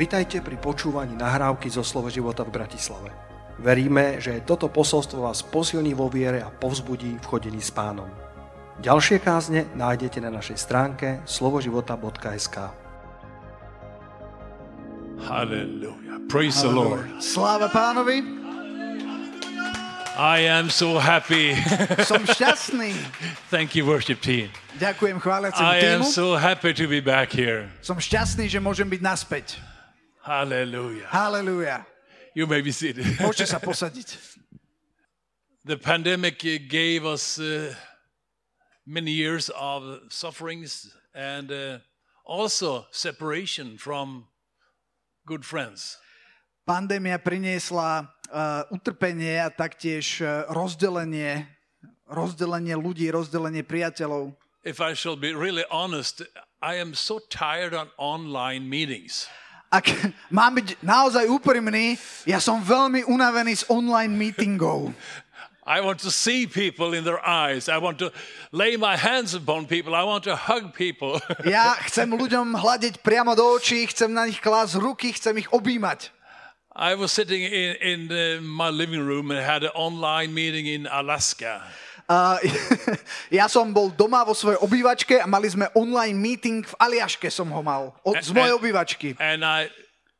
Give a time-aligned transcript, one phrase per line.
[0.00, 3.12] Vitajte pri počúvaní nahrávky zo Slovo života v Bratislave.
[3.60, 8.08] Veríme, že toto posolstvo vás posilní vo viere a povzbudí v chodení s pánom.
[8.80, 12.72] Ďalšie kázne nájdete na našej stránke slovoživota.sk
[15.20, 16.16] Hallelujah.
[16.32, 17.04] Praise the Lord.
[17.20, 18.24] Sláva pánovi,
[20.16, 21.52] I am so happy.
[22.08, 22.96] som šťastný.
[23.52, 24.48] Thank you, worship team.
[24.80, 26.08] Ďakujem chváliacemu I am týmu.
[26.08, 27.68] so happy to be back here.
[27.84, 29.60] Som šťastný, že môžem byť naspäť.
[30.22, 31.08] Hallelujah.
[31.08, 31.86] Halelúja.
[32.36, 33.04] You may be seated.
[33.18, 34.40] Môžete sa posadiť.
[35.64, 37.74] the pandemic uh, gave us uh,
[38.86, 41.78] many years of sufferings and uh,
[42.24, 44.26] also separation from
[45.26, 45.98] good friends.
[46.66, 51.48] Pandémia priniesla uh, utrpenie a taktiež uh, rozdelenie,
[52.06, 54.36] rozdelenie ľudí, rozdelenie priateľov.
[54.62, 56.22] If I shall be really honest,
[56.60, 59.26] I am so tired on online meetings.
[59.70, 59.86] Ak
[60.34, 61.94] mám byť naozaj úprimný,
[62.26, 64.90] ja som veľmi unavený z online meetingov.
[65.62, 67.70] I want to see people in their eyes.
[67.70, 68.10] I want to
[68.50, 69.94] lay my hands upon people.
[69.94, 71.22] I want to hug people.
[71.46, 76.10] Ja chcem ľuďom hľadiť priamo do očí, chcem na nich klásť ruky, chcem ich objímať.
[76.74, 80.90] I was sitting in, in uh, my living room and had an online meeting in
[80.90, 81.62] Alaska.
[82.10, 82.42] Uh,
[83.38, 87.46] ja som bol doma vo svojej obývačke a mali sme online meeting v Aliaške som
[87.54, 87.94] ho mal.
[88.02, 89.14] Od, z mojej obývačky.
[89.22, 89.70] And I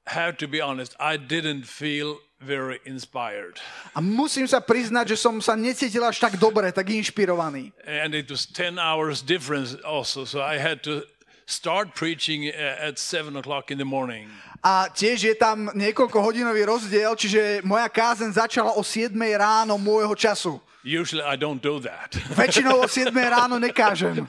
[0.07, 3.59] have to be honest, I didn't feel very inspired.
[3.91, 7.75] A musím sa priznať, že som sa necítil až tak dobre, tak inšpirovaný.
[7.83, 10.23] And it was 10 hours difference also.
[10.23, 11.03] So I had to
[11.51, 14.31] start preaching uh, at 7 o'clock in the morning.
[14.63, 20.15] A tiež je tam niekoľko hodinový rozdiel, čiže moja kázen začala o 7 ráno môjho
[20.15, 20.63] času.
[20.83, 22.17] Usually I don't do that.
[22.39, 24.25] Väčšinou o 7 ráno nekážem.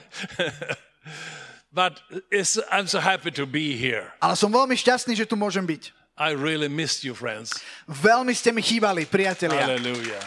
[1.71, 2.03] but
[2.71, 4.11] I'm so happy to be here.
[4.19, 5.95] Ale som veľmi šťastný, že tu môžem byť.
[6.19, 7.55] I really missed you, friends.
[7.87, 9.63] Veľmi ste mi chýbali, priatelia.
[9.63, 10.21] Hallelujah.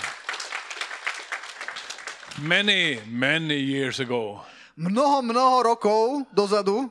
[2.40, 4.42] Many, many years ago,
[4.74, 6.90] Mnoho, mnoho rokov dozadu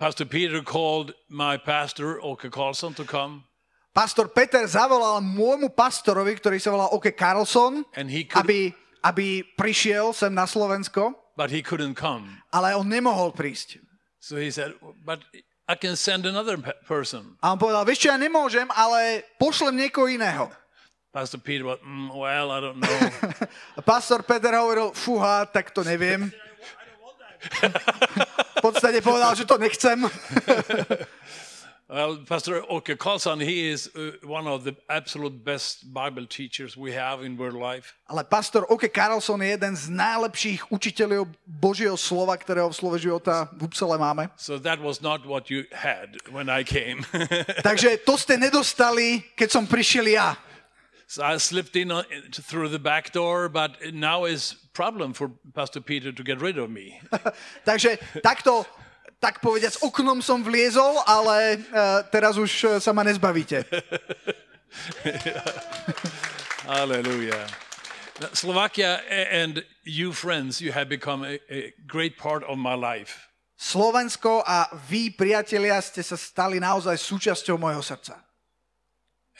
[0.00, 3.44] Pastor Peter called my pastor, Oke Carlson, to come,
[3.90, 8.60] pastor Peter zavolal môjmu pastorovi, ktorý sa volal Oke Carlson, and he could, aby,
[9.02, 12.40] aby prišiel sem na Slovensko, but he couldn't come.
[12.50, 13.80] ale on nemohol prísť.
[14.20, 15.24] So he said, "But
[15.64, 19.80] I can send another pe- person." A on povedal, vieš čo, ja nemôžem, ale pošlem
[19.86, 20.52] niekoho iného.
[21.10, 22.98] Pastor Peter, went, mm, well, I don't know.
[23.88, 26.30] Pastor Peter hovoril, fúha, tak to neviem.
[28.60, 30.04] v podstate povedal, že to nechcem.
[31.90, 36.92] well, Pastor Oke Carlson, he is uh, one of the absolute best Bible teachers we
[36.92, 37.94] have in world life.
[38.08, 43.50] Ale pastor Oke Carlson je jeden z najlepších učiteľov Božieho slova, ktorého v slove života
[43.58, 44.30] v Upsale máme.
[44.38, 47.02] So that was not what you had when I came.
[47.68, 50.38] Takže to ste nedostali, keď som prišiel ja.
[51.10, 55.82] So I slipped in on, through the back door, but now is problem for Pastor
[55.82, 57.02] Peter to get rid of me.
[57.68, 58.62] Takže takto,
[59.20, 63.68] tak povediac, oknom som vliezol, ale uh, teraz už uh, sa ma nezbavíte.
[66.64, 67.44] Hallelujah.
[68.32, 73.28] Slovakia and you friends, you have become a, a great part of my life.
[73.60, 78.16] Slovensko a vy, priatelia, ste sa stali naozaj súčasťou môjho srdca.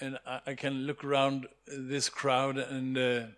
[0.01, 3.33] And I, I can look around this crowd and uh,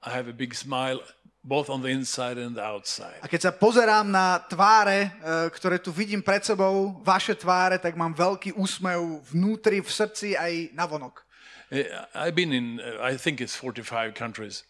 [0.00, 1.04] I have a big smile
[1.42, 3.18] both on the inside and the outside.
[3.18, 7.98] A keď sa pozerám na tváre, uh, ktoré tu vidím pred sebou, vaše tváre, tak
[7.98, 11.26] mám veľký úsmev vnútri, v srdci aj na vonok.
[11.74, 14.62] Uh, I've been in, uh, I think it's 45 countries.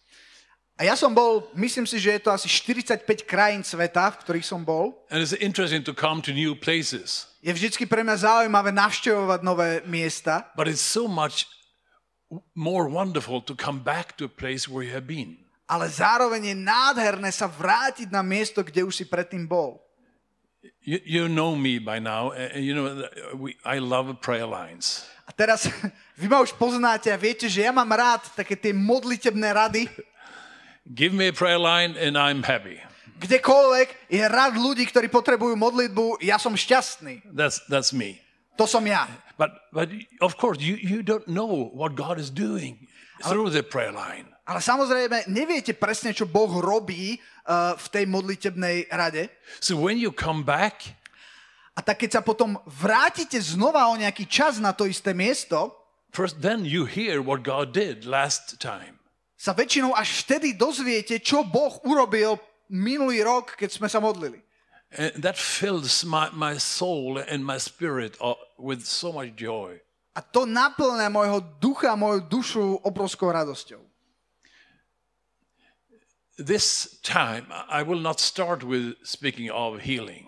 [0.73, 4.47] A ja som bol, myslím si, že je to asi 45 krajín sveta, v ktorých
[4.47, 4.97] som bol.
[5.13, 7.29] And it's interesting to come to new places.
[7.45, 11.45] Je vždycky pre mňa zaujímavé navštevovať nové miesta, But it's so much
[12.57, 15.42] more wonderful to come back to a place where you have been.
[15.67, 19.79] Ale zároveň je nádherné sa vrátiť na miesto, kde už si predtým bol.
[20.83, 22.35] You, you know me by now.
[22.55, 22.85] You know,
[23.35, 25.07] we, I love prayer lines.
[25.23, 25.67] A teraz
[26.19, 29.83] vy ma už poznáte a viete, že ja mám rád také tie modlitebné rady.
[30.83, 32.83] Give me a prayer line and I'm happy.
[33.23, 37.23] Kdekoľvek je rad ľudí, ktorí potrebujú modlitbu, ja som šťastný.
[37.31, 38.19] That's, that's me.
[38.59, 39.07] To som ja.
[39.39, 39.87] But, but
[40.19, 42.83] of course, you, you don't know what God is doing
[43.23, 44.32] through the prayer line.
[44.43, 49.31] Ale samozrejme, neviete presne, čo Boh robí uh, v tej modlitebnej rade.
[49.63, 50.95] So when you come back,
[51.73, 55.73] A tak keď sa potom vrátite znova o nejaký čas na to isté miesto,
[56.13, 59.01] first then you hear what God did last time.
[59.43, 62.39] sa väčšinou až vtedy dozviete, čo Boh urobil
[62.71, 64.39] minulý rok, keď sme sa modlili.
[64.93, 69.81] And that fills my, my soul and my spirit uh, with so much joy.
[70.13, 73.81] A to naplňa môjho ducha, moju dušu obrovskou radosťou.
[76.43, 80.27] This time, I will not start with speaking of healing.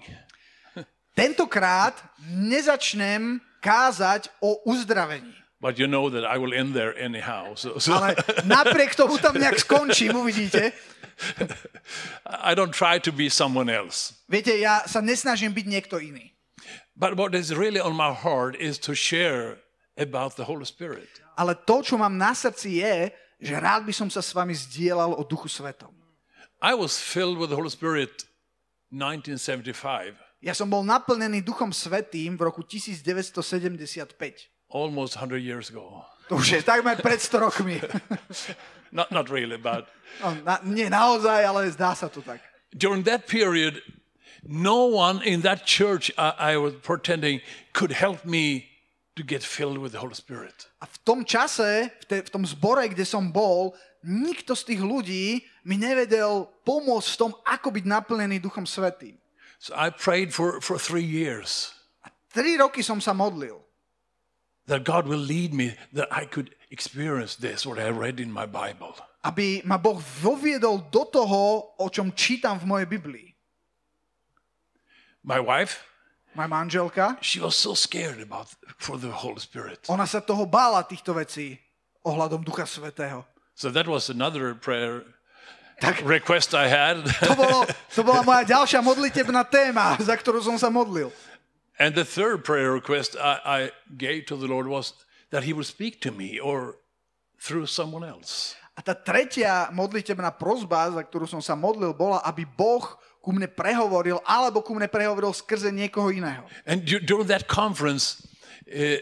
[1.19, 1.99] Tentokrát
[2.31, 5.35] nezačnem kázať o uzdravení.
[5.59, 7.55] But you know that I will end there anyhow.
[7.59, 8.15] So, so Ale
[8.47, 10.71] napriek tomu tam nejak skončím, uvidíte.
[12.25, 14.15] I don't try to be someone else.
[14.31, 16.31] Viete, ja sa nesnažím byť niekto iný.
[16.95, 19.59] But what is really on my heart is to share
[19.99, 21.11] about the Holy Spirit.
[21.35, 23.11] Ale to, čo mám na srdci je,
[23.43, 26.04] že rád by som sa s vami zdieľal o Duchu Svetom.
[26.61, 28.25] I was filled with the Holy Spirit
[28.91, 30.15] 1975,
[30.45, 34.49] Ja som bol naplnený Duchom Svetým v roku 1975.
[34.69, 36.05] almost 100 years ago.
[36.29, 37.81] To už je takmer pred 100 rokmi.
[38.95, 39.89] Not, not really, but
[40.21, 42.39] No, na, nie naozaj, ale zdá sa to tak.
[42.77, 43.81] during that period,
[44.47, 47.41] no one in that church I, I was pretending
[47.73, 48.69] could help me
[49.19, 50.69] to get filled with the Holy Spirit.
[50.79, 53.75] A v tom čase, v, te, v tom zbore, kde som bol,
[54.05, 59.17] nikto z tých ľudí mi nevedel pomôcť v tom, ako byť naplnený Duchom Svetým.
[59.57, 61.73] So I prayed for, for three years
[62.35, 63.63] Tri roky som sa modlil,
[64.67, 68.43] that God will lead me, that I could experience this, what I read in my
[68.43, 68.91] Bible.
[69.23, 73.27] aby ma Boh voviedol do toho, o čom čítam v mojej Biblii.
[75.25, 75.81] My wife,
[76.35, 79.87] Moja manželka, she was so scared about for the Holy Spirit.
[79.87, 81.55] ona sa toho bála týchto vecí
[82.03, 83.23] ohľadom Ducha Svetého.
[83.55, 85.03] So that was another prayer
[86.03, 87.03] request I had.
[87.23, 87.59] To, bolo,
[87.95, 91.11] to bola moja ďalšia modlitebná téma, za ktorú som sa modlil.
[91.75, 93.59] and the third prayer request I, I
[93.99, 94.95] gave to the Lord was
[95.31, 96.79] that He would speak to me or
[97.39, 98.55] through someone else.
[98.75, 102.83] A tá tretia modlitebná prozba, za ktorú som sa modlil, bola, aby Boh
[103.23, 106.43] ku mne prehovoril, alebo ku mne prehovoril skrze niekoho iného.
[106.67, 108.19] And du- during that conference,
[108.67, 108.99] uh,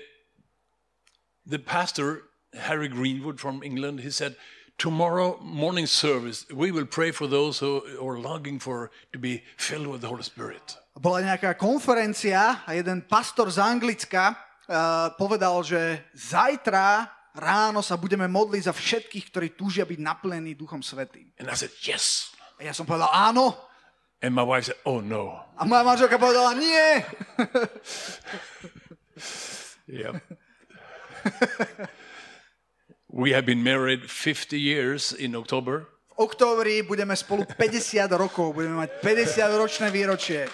[1.45, 4.35] the pastor, Harry Greenwood from England, he said,
[4.77, 9.87] Tomorrow morning service, we will pray for those who are longing for to be filled
[9.87, 10.77] with the Holy Spirit.
[10.97, 18.29] Bola nejaká konferencia a jeden pastor z Anglicka uh, povedal, že zajtra ráno sa budeme
[18.29, 21.29] modliť za všetkých, ktorí túžia byť naplnení Duchom Svetým.
[21.37, 22.33] And I said, Yes.
[22.57, 23.57] A ja som povedal áno.
[24.21, 25.37] And my wife said, Oh no.
[25.57, 26.81] A moja manželka povedala nie.
[29.83, 30.19] Yeah.
[33.13, 35.85] we have been married 50 years in October.
[36.13, 40.49] V októbri budeme spolu 50 rokov, budeme mať 50 ročné výročie.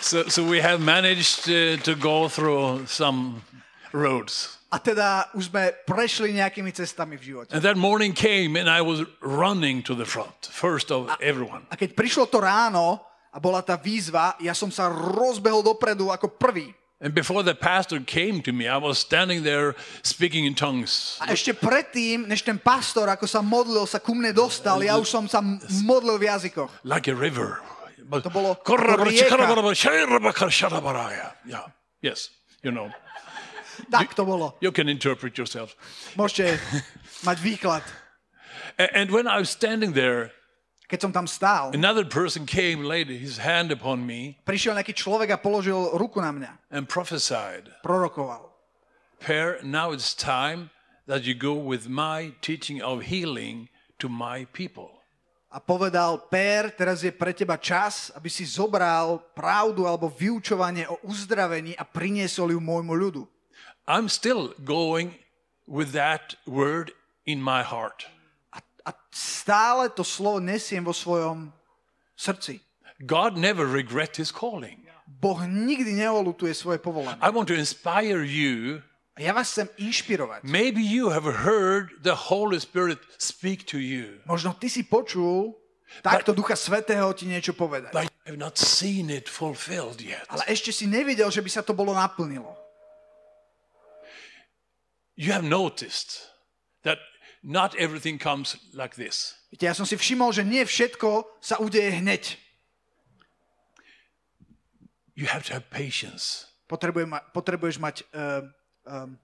[0.00, 3.44] So, so we have managed uh, to go through some
[3.92, 4.56] roads.
[4.72, 7.50] A teda už sme prešli nejakými cestami v živote.
[7.56, 11.64] And that morning came and I was running to the front, first of everyone.
[11.72, 13.00] A keď prišlo to ráno
[13.32, 16.72] a bola tá výzva, ja som sa rozbehol dopredu ako prvý.
[16.96, 21.20] And before the pastor came to me, I was standing there speaking in tongues.
[21.20, 25.04] A ešte predtým, než ten pastor, ako sa modlil, sa ku mne dostal, ja už
[25.04, 25.44] som sa
[25.84, 26.72] modlil v jazykoch.
[26.88, 27.60] Like a river.
[28.00, 28.56] To bolo.
[31.44, 31.68] Yeah.
[32.00, 32.32] Yes,
[32.64, 32.88] you know.
[33.92, 34.56] Tak to bolo.
[34.64, 35.76] You can interpret yourself.
[36.16, 36.56] Môžete
[37.28, 37.84] mať výklad.
[38.80, 40.32] And when I was standing there,
[40.86, 45.34] Keď som tam stál, another person came, laid his hand upon me, prišiel nejaký človek
[45.34, 46.52] a položil ruku na mňa.
[46.70, 47.66] and prophesied.
[47.82, 48.54] Prorokoval.
[49.18, 50.70] Per, now it's time
[51.10, 53.66] that you go with my teaching of healing
[53.98, 54.94] to my people.
[55.50, 61.00] A povedal, Per, teraz je pre teba čas, aby si zobral pravdu alebo vyučovanie o
[61.06, 63.22] uzdravení a priniesol ju môjmu ľudu.
[63.88, 65.16] I'm still going
[65.66, 66.92] with that word
[67.24, 68.06] in my heart.
[69.16, 71.48] Stále to slovo nesiem vo svojom
[72.20, 72.60] srdci.
[73.00, 74.84] God never regret his calling.
[75.06, 77.16] Boh nikdy neolutuje svoje povolanie.
[77.24, 78.84] I want to inspire you.
[79.16, 80.44] Ja vás chcem inšpirovať.
[80.44, 85.56] Maybe you have heard the Holy Spirit speak to you, Možno ty si počul
[86.04, 87.96] takto Ducha Svetého ti niečo povedať.
[87.96, 90.28] but you have not seen it fulfilled yet.
[90.28, 92.52] Ale ešte si nevidel, že by sa to bolo naplnilo.
[95.16, 96.28] You have noticed
[96.84, 97.00] that
[97.46, 99.38] not everything comes like this.
[99.54, 102.34] Viete, ja som si všimol, že nie všetko sa udeje hneď.
[105.14, 106.50] You have to have patience.
[106.66, 108.42] Potrebuje ma, potrebuješ mať uh,
[108.90, 109.14] um,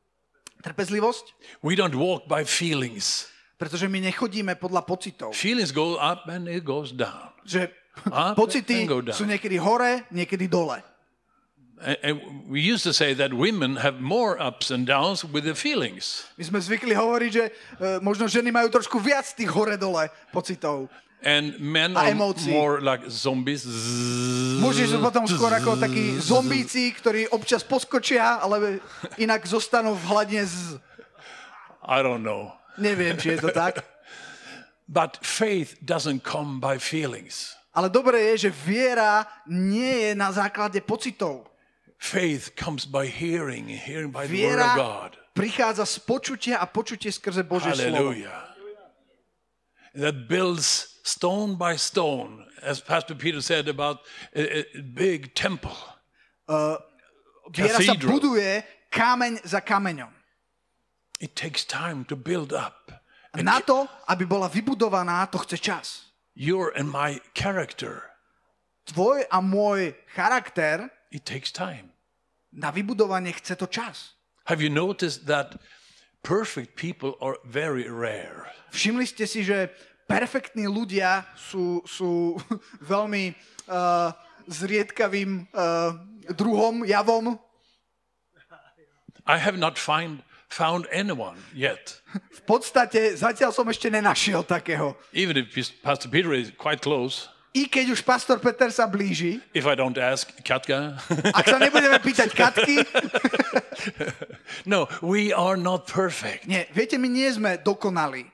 [0.62, 1.34] trpezlivosť,
[1.66, 3.26] We don't walk by feelings.
[3.58, 5.34] pretože my nechodíme podľa pocitov.
[5.34, 7.34] Feelings go up and it goes down.
[7.42, 7.74] Že
[8.08, 9.12] Up pocity and go down.
[9.18, 10.80] sú niekedy hore, niekedy dole.
[11.82, 12.16] And, and
[12.48, 16.24] we used to say that women have more ups and downs with the feelings.
[16.38, 20.86] My sme zvykli hovoriť, že uh, možno ženy majú trošku viac tých hore-dole pocitov.
[21.22, 23.62] And men are more like zombies.
[24.58, 28.82] Muži sú potom skôr ako takí zombíci, ktorí občas poskočia, ale
[29.22, 30.82] inak zostanú v hladine z...
[31.86, 32.50] I don't know.
[32.74, 33.86] Neviem, či je to tak.
[34.90, 37.54] But faith doesn't come by feelings.
[37.70, 41.51] Ale dobré je, že viera nie je na základe pocitov.
[42.02, 45.10] Faith comes by hearing, hearing by the word of God.
[45.38, 48.10] prichádza z počutia a počutie skrze Božie slovo.
[48.10, 48.42] Hallelujah.
[49.94, 54.02] That builds stone by stone, as Pastor Peter said about
[54.34, 55.78] a, a big temple.
[57.54, 60.10] Viera sa buduje kameň za kameňom.
[61.22, 62.90] It takes time to build up.
[63.30, 65.86] A na to, aby bola vybudovaná, to chce čas.
[66.34, 68.10] Your and my character,
[68.90, 71.91] Tvoj a môj charakter it takes time.
[72.52, 74.14] Na vybudovanie chce to čas.
[74.44, 75.56] Have you noticed that
[76.22, 78.52] perfect people are very rare?
[78.72, 79.72] Všimli ste si, že
[80.08, 82.36] perfektní ľudia sú, sú
[82.92, 83.32] veľmi
[83.68, 84.12] uh,
[84.48, 85.96] zriedkavým uh,
[86.36, 87.38] druhom, javom.
[89.24, 92.02] I have not find, found anyone yet.
[92.34, 94.98] V podstate zatiaľ som ešte nenašiel takého.
[95.14, 99.68] Even if Pastor Peter is quite close, I keď už pastor Peter sa blíži, if
[99.68, 100.96] I don't ask Katka.
[101.38, 102.80] ak sa nebudeme pýtať Katky,
[104.72, 106.48] no, we are not perfect.
[106.48, 108.24] nie, viete, my nie sme dokonalí.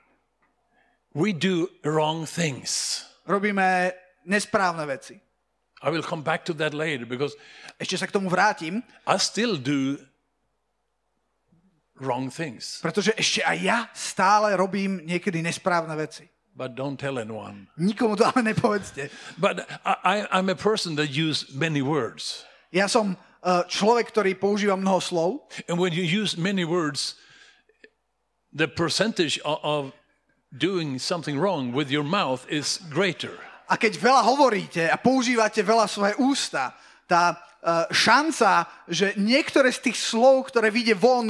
[1.11, 3.03] We do wrong things.
[3.27, 3.91] Robíme
[4.23, 5.19] nesprávne veci.
[5.83, 7.35] I will come back to that later because
[7.79, 9.95] Ešte sa k tomu vrátim, I still do
[11.99, 12.79] wrong things.
[12.79, 16.27] pretože ešte aj ja stále robím niekedy nesprávne veci.
[16.59, 17.71] But don't tell anyone.
[17.79, 19.07] Nikomu to ale nepovedzte.
[19.39, 22.43] But I, I'm a person that use many words.
[22.75, 27.15] Ja som uh, človek, ktorý používa mnoho slov And when you use many words,
[28.51, 29.81] the percentage of, of
[30.51, 33.39] doing something wrong with your mouth is greater.
[33.69, 36.73] a keď veľa hovoríte a používate veľa svoje ústa,
[37.05, 41.29] tá uh, šanca, že niektoré z tých slov, ktoré vyjde von,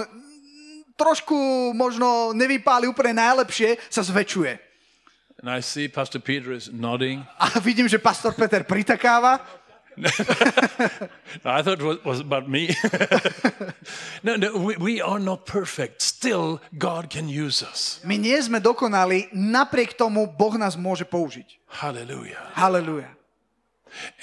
[0.96, 1.36] trošku
[1.76, 4.69] možno nevypáli úplne najlepšie, sa zväčšuje.
[5.40, 7.24] And I see Pastor Peter is nodding.
[7.40, 9.40] A vidím, že pastor Peter pritakáva.
[11.44, 12.76] I thought it was, was about me.
[14.24, 16.02] no, no, we, we are not perfect.
[16.02, 18.00] Still, God can use us.
[18.04, 21.60] My nie sme dokonali, napriek tomu Boh nás môže použiť.
[21.84, 22.40] Hallelujah.
[22.56, 23.12] Halleluja.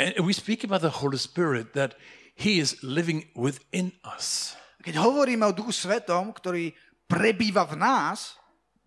[0.01, 1.97] And we speak about the Holy Spirit that
[2.37, 4.57] He is living within us.
[4.85, 6.77] Keď hovoríme o Duchu Svetom, ktorý
[7.09, 8.37] prebýva v nás,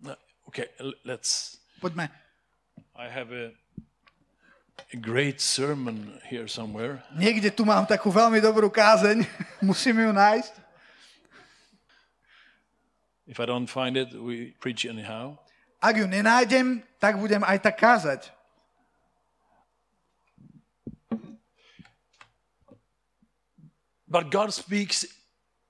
[0.00, 0.16] No,
[0.48, 0.66] Okay,
[1.04, 1.59] let's.
[1.80, 2.12] Poďme,
[2.94, 3.56] I have a,
[5.00, 7.00] great sermon here somewhere.
[7.16, 9.24] niekde tu mám takú veľmi dobrú kázeň,
[9.64, 10.54] musím ju nájsť.
[13.30, 15.38] If I don't find it, we preach anyhow.
[15.80, 18.20] Ak ju nenájdem, tak budem aj tak kázať.
[24.10, 25.06] But God speaks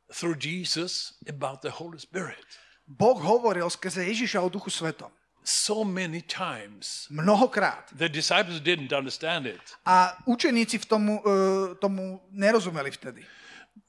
[0.08, 2.42] through Jesus about the Holy Spirit.
[2.88, 5.12] Boh hovoril skrze Ježiša o Duchu Svetom.
[5.44, 7.06] So many times.
[7.10, 7.92] Mnohokrát.
[7.96, 9.60] The disciples didn't understand it.
[9.86, 13.24] A učeníci v tomu, uh, tomu nerozumeli vtedy.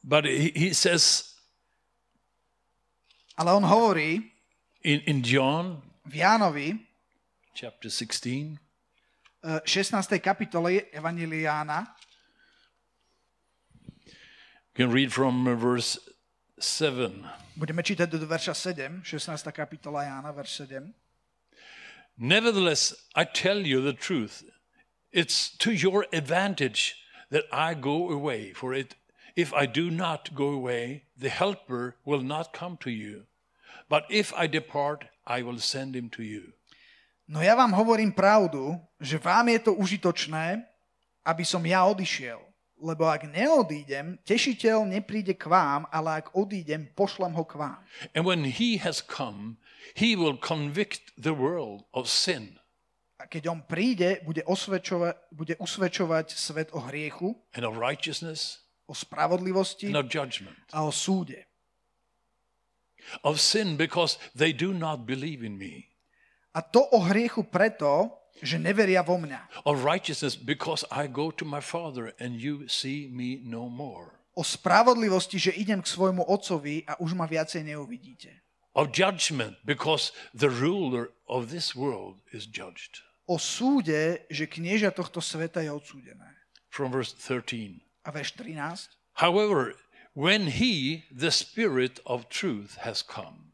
[0.04, 1.32] But he, he says
[3.38, 4.32] Ale on hovorí
[4.84, 6.80] in, in John v Jánovi,
[7.54, 8.58] chapter 16,
[9.44, 10.20] uh, 16.
[10.20, 11.96] kapitole Evangelia Jána,
[14.06, 16.00] you can read from verse
[16.60, 17.26] 7.
[17.58, 19.52] budeme čítať do verša 7, 16.
[19.52, 21.01] kapitola Jána, verš 7.
[22.22, 24.46] Nevertheless, I tell you the truth.
[25.12, 26.94] It's to your advantage
[27.32, 28.94] that I go away, for it
[29.36, 33.26] if I do not go away, the helper will not come to you.
[33.90, 36.54] But if I depart, I will send him to you.
[37.26, 40.62] No ja vám hovorím pravdu, že vám je to užitočné,
[41.26, 42.38] aby som ja odišiel.
[42.82, 47.82] Lebo ak neodídem, tešiteľ nepríde k vám, ale ak odídem, pošlem ho k vám.
[48.14, 49.61] And when he has come,
[49.96, 52.62] he will convict the world of sin
[53.22, 58.98] A keď on príde, bude, osvedčovať, bude usvedčovať svet o hriechu, and of righteousness o
[58.98, 60.58] spravodlivosti and of judgment.
[60.74, 61.46] a o súde.
[63.22, 65.94] Of sin because they do not believe in me.
[66.58, 68.10] A to o hriechu preto,
[68.42, 69.70] že neveria vo mňa.
[69.70, 74.18] Of righteousness because I go to my Father and you see me no more.
[74.34, 78.34] O spravodlivosti, že idem k svojmu otcovi a už ma viacej neuvidíte.
[78.76, 83.04] Of judgment because the ruler of this world is judged.
[83.28, 86.36] O súde, že knieža tohto sveta je odsúdené.
[86.70, 87.80] From verse 13.
[88.04, 88.90] A verš 13.
[89.20, 89.76] However,
[90.14, 93.52] when he, the Spirit of truth, has come,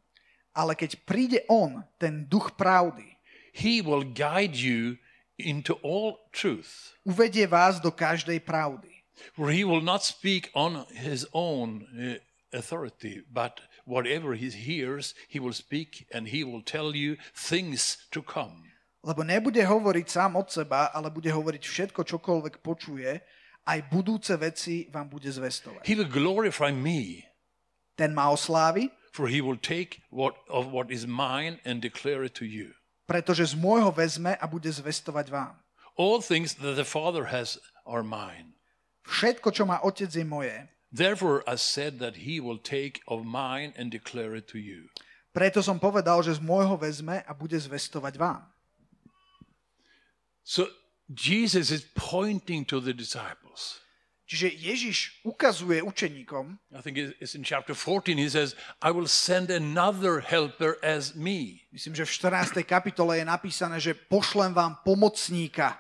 [0.58, 3.22] Ale keď príde on, ten duch pravdy,
[3.54, 4.98] he will guide you
[5.38, 6.98] into all truth.
[7.06, 9.06] Uvedie vás do každej pravdy.
[9.38, 12.18] For he will not speak on his own uh,
[12.50, 18.20] authority, but whatever he hears, he will speak and he will tell you things to
[18.22, 18.68] come.
[19.02, 23.24] Lebo nebude hovoriť sám od seba, ale bude hovoriť všetko, čokoľvek počuje,
[23.64, 25.88] aj budúce veci vám bude zvestovať.
[25.88, 27.24] He will glorify me,
[27.98, 32.36] Ten ma oslávi, for he will take what of what is mine and declare it
[32.38, 32.76] to you.
[33.08, 35.56] pretože z môjho vezme a bude zvestovať vám.
[35.96, 38.54] All things that the Father has are mine.
[39.08, 40.54] Všetko, čo má otec, je moje.
[40.92, 44.88] Therefore, I said that he will take of mine and declare it to you.
[45.36, 48.42] Preto som povedal, že z môjho vezme a bude zvestovať vám.
[50.48, 50.66] So
[51.12, 53.84] Jesus is pointing to the disciples.
[54.28, 59.48] Čiže Ježiš ukazuje učeníkom, I think it's in chapter 14, he says, I will send
[59.48, 61.64] another helper as me.
[61.72, 62.60] myslím, že v 14.
[62.68, 65.80] kapitole je napísané, že pošlem vám pomocníka,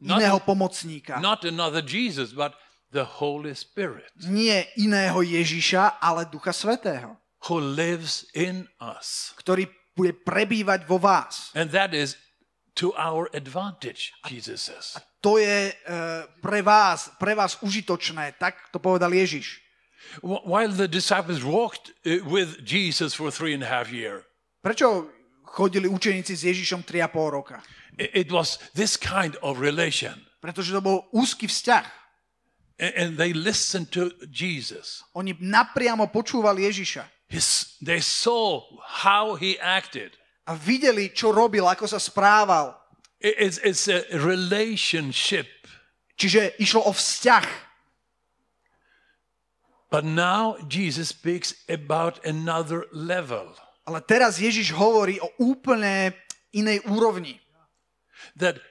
[0.00, 1.20] iného pomocníka.
[1.20, 2.56] Not another Jesus, but
[2.92, 7.16] the Holy Spirit Nie iného Ježiša, ale Ducha Svetého,
[7.48, 9.32] who lives in us.
[9.40, 11.50] ktorý bude prebývať vo vás.
[11.56, 12.16] And that is
[12.80, 14.96] to our advantage, Jesus says.
[15.20, 15.74] To je e,
[16.40, 19.60] pre vás, pre vás užitočné, tak to povedal Ježiš.
[20.24, 24.24] Wh- While the disciples walked uh, with Jesus for three and a half years,
[24.62, 25.10] Prečo
[25.44, 27.60] chodili učeníci s Ježišom 3,5 roka?
[28.00, 30.16] it was this kind of relation.
[30.40, 31.86] Pretože to bol úzky vzťah.
[32.82, 35.06] And they listened to Jesus.
[35.14, 40.18] Oni napriamo počúvali Ježiša His, they saw how he acted.
[40.50, 42.74] a videli, čo robil, ako sa správal.
[43.22, 45.46] It's, it's a relationship.
[46.18, 47.46] Čiže išlo o vzťah.
[49.88, 56.14] But now Jesus speaks about another level Ale teraz Ježiš hovorí o úplne
[56.54, 57.42] inej úrovni.
[58.38, 58.62] that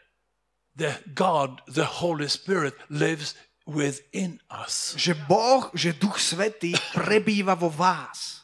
[0.76, 3.36] the God, the Holy Spirit, lives
[3.68, 4.96] within us.
[4.98, 8.42] Že Boh, že Duch Svetý prebýva vo vás.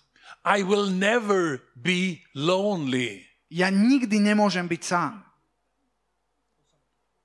[0.48, 3.28] I will never be lonely.
[3.52, 5.24] Ja nikdy nemôžem byť sám.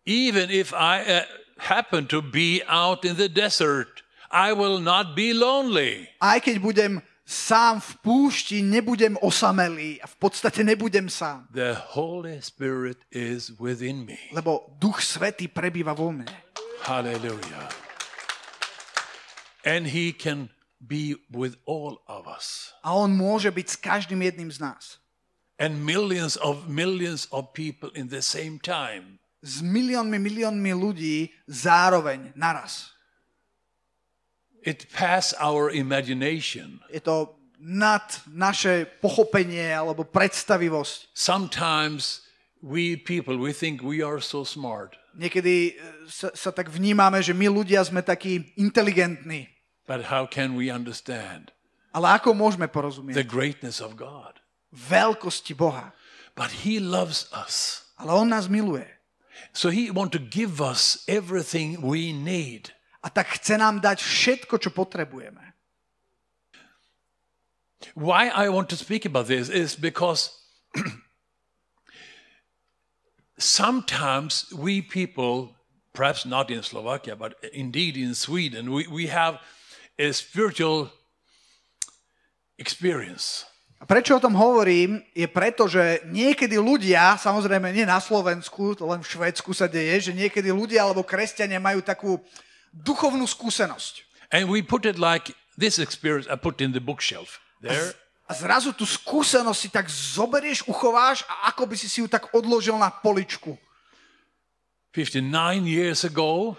[0.02, 1.22] Even if I uh,
[1.62, 4.02] happen to be out in the desert,
[4.34, 6.10] I will not be lonely.
[6.18, 11.46] Aj keď budem sám v púšti, nebudem osamelý a v podstate nebudem sám.
[11.54, 14.18] The Holy Spirit is within me.
[14.34, 16.26] Lebo Duch Svetý prebýva vo mne.
[16.82, 17.68] Hallelujah.
[19.64, 20.50] And He can
[20.82, 22.74] be with all of us.
[22.82, 24.98] A on môže byť s každým jedným z nás.
[25.62, 29.22] And millions of millions of people in the same time.
[29.42, 32.90] S miliónmi, miliónmi ľudí zároveň, naraz.
[34.66, 36.82] It pass our imagination.
[36.90, 41.14] Je to nad naše pochopenie alebo predstavivosť.
[41.14, 42.21] Sometimes
[42.62, 44.96] we people, we think we are so smart.
[45.18, 49.50] Niekedy e, sa, sa tak vnímame, že my ľudia sme takí inteligentní.
[49.84, 51.50] But how can we understand
[51.92, 54.40] Ale ako môžeme the porozumieť greatness of God?
[54.72, 55.92] veľkosti Boha?
[56.32, 57.84] But He loves us.
[58.00, 58.88] Ale On nás miluje.
[59.52, 62.72] So He want to give us everything we need.
[63.04, 65.52] A tak chce nám dať všetko, čo potrebujeme.
[67.98, 70.30] Why I want to speak about this is because
[73.42, 75.56] sometimes we people,
[75.92, 79.38] perhaps not in Slovakia, but indeed in Sweden, we, we have
[79.98, 80.90] a spiritual
[82.58, 83.44] experience.
[83.82, 89.10] Prečo o tom hovorím, je preto, že niekedy ľudia, samozrejme nie na Slovensku, len v
[89.10, 92.22] Švédsku sa deje, že niekedy ľudia alebo kresťania majú takú
[92.70, 94.06] duchovnú skúsenosť.
[94.30, 97.90] And we put it like this experience I put in the bookshelf there.
[98.32, 102.32] A zrazu tú skúsenosť si tak zoberieš, uchováš a ako by si si ju tak
[102.32, 103.60] odložil na poličku.
[104.96, 106.56] 59 years ago,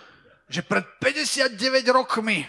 [0.53, 1.57] Že pred 59
[1.89, 2.45] rokmi,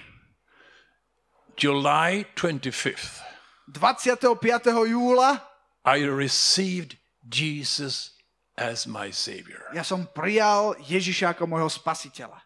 [1.57, 3.25] July 25th,
[3.73, 4.37] 25.
[4.85, 5.41] júla,
[5.89, 8.13] I received Jesus
[8.61, 9.65] as my Savior.
[9.73, 12.45] ja som prijal Ježiša ako môjho spasiteľa.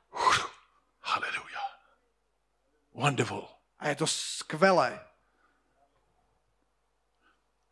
[1.02, 1.66] Hallelujah.
[2.94, 3.48] Wonderful.
[3.82, 5.07] A je to skvelé.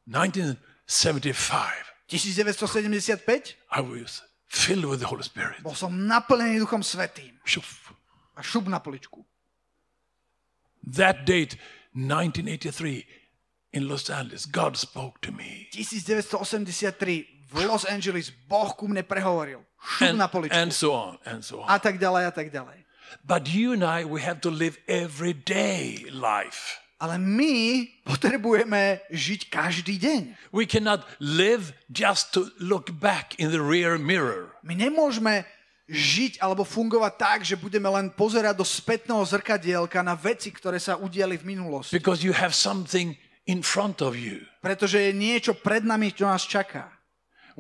[0.07, 5.63] 1975, 1975 I was filled with the Holy Spirit.
[5.63, 7.35] bol som naplnený Duchom Svetým.
[7.45, 7.91] Shuf.
[8.37, 9.25] A šup na poličku.
[10.87, 11.57] That date,
[11.95, 13.05] 1983,
[13.73, 15.67] in Los Angeles, God spoke to me.
[15.75, 19.65] 1983 v Los Angeles Boh ku mne prehovoril.
[19.99, 20.55] Šup And, na poličku.
[20.55, 21.69] and so on, and so on.
[21.69, 22.85] A tak ďalej, a tak ďalej.
[23.27, 26.79] But you and I, we have to live everyday life.
[26.97, 30.23] Ale my potrebujeme žiť každý deň.
[30.49, 34.57] We cannot live just to look back in the rear mirror.
[34.65, 35.45] My nemôžeme
[35.87, 40.97] žiť alebo fungovať tak, že budeme len pozerať do spätného zrkadielka na veci, ktoré sa
[40.97, 41.95] udiali v minulosti.
[41.95, 43.15] Because you have something
[43.47, 44.43] in front of you.
[44.65, 46.91] Pretože je niečo pred nami, čo nás čaká.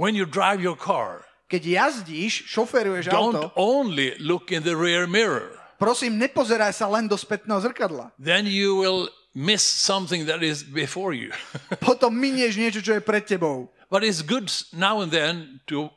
[0.01, 5.07] When you drive your car, Keď jazdíš, šoferuješ don't auto, only look in the rear
[5.07, 5.55] mirror.
[5.79, 8.11] prosím, nepozeraj sa len do spätného zrkadla.
[8.18, 11.29] Then you will miss something that is before you.
[11.85, 13.68] Potom minieš niečo, čo je pred tebou.
[13.92, 15.90] but it's good now and then to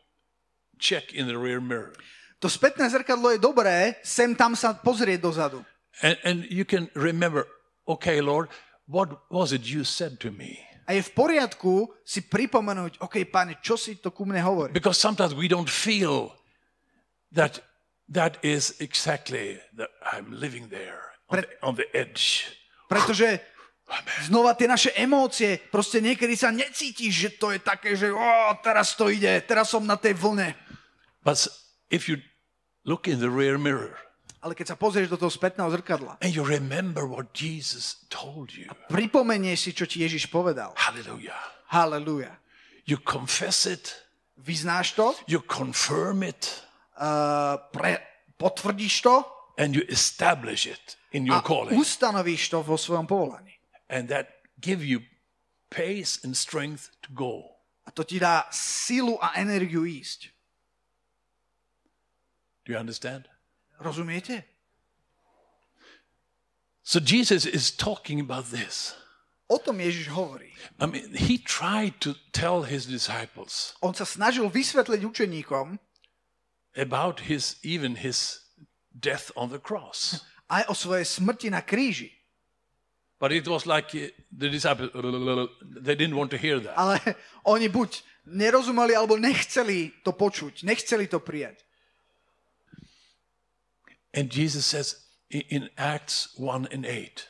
[0.78, 1.96] check in the rear mirror.
[2.42, 5.60] To spätné zrkadlo je dobré, sem tam sa pozrieť dozadu.
[6.04, 7.48] And, and you can remember,
[7.88, 8.48] okay, Lord,
[8.88, 10.60] what was it you said to me?
[10.88, 14.72] A je v poriadku si pripomenúť, OK, páne, čo si to ku mne hovorí?
[14.72, 16.32] Because sometimes we don't feel
[17.36, 17.60] that
[18.08, 22.59] that is exactly that I'm living there on, the, on the edge.
[22.90, 23.38] Pretože
[24.26, 28.26] znova tie naše emócie, proste niekedy sa necítiš, že to je také, že o,
[28.66, 30.54] teraz to ide, teraz som na tej vlne.
[31.22, 31.46] But
[31.94, 32.22] if you
[32.86, 33.98] look in the rear mirror
[34.40, 38.72] Ale keď sa pozrieš do toho spätného zrkadla, and you remember what Jesus told you,
[38.88, 40.72] pripomenieš si, čo ti Ježiš povedal.
[40.80, 41.36] hallelujah,
[41.68, 42.32] Halleluja.
[42.88, 44.00] you confess it,
[44.40, 46.64] Vyznáš to, you confirm it,
[46.96, 48.00] uh, pre,
[48.40, 49.28] potvrdíš to
[49.60, 51.76] and you establish it in your a calling.
[51.76, 53.60] ustanovíš to vo svojom povolaní.
[53.92, 55.04] And that give you
[55.70, 57.60] pace and strength to go.
[57.86, 60.32] A to ti dá silu a energiu ísť.
[62.64, 63.28] Do you understand?
[63.80, 64.48] Rozumiete?
[66.84, 68.96] So Jesus is talking about this.
[69.50, 70.54] O tom Ježiš hovorí.
[70.80, 75.82] I mean, he tried to tell his disciples On sa snažil vysvetliť učeníkom
[76.78, 78.46] about his even his
[79.00, 80.22] death on the cross.
[80.50, 82.12] aj o svojej smrti na kríži.
[83.20, 84.92] But it was like uh, the disciples
[85.62, 86.76] they didn't want to hear that.
[86.80, 87.00] Ale
[87.44, 91.60] oni buď nerozumeli, alebo nechceli to počuť, nechceli to prijať.
[94.16, 97.28] And Jesus says in Acts 1 and 8,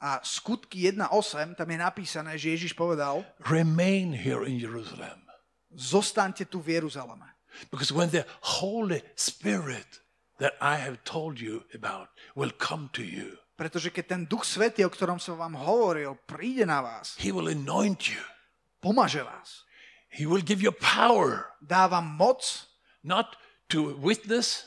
[0.00, 5.26] A skutky 1.8, tam je napísané, že Ježiš povedal, remain here in Jerusalem.
[5.74, 7.26] zostaňte tu v Jeruzaleme.
[7.70, 8.24] Because when the
[8.62, 10.00] Holy Spirit
[10.40, 14.88] that I have told you about will come to you, Pretože keď ten Duch Svetý,
[14.88, 18.20] o ktorom som vám hovoril, príde na vás, He will anoint you.
[18.80, 19.68] pomaže vás,
[20.08, 22.66] He will give you power, dá vám moc
[23.04, 23.36] not
[23.68, 24.64] to witness,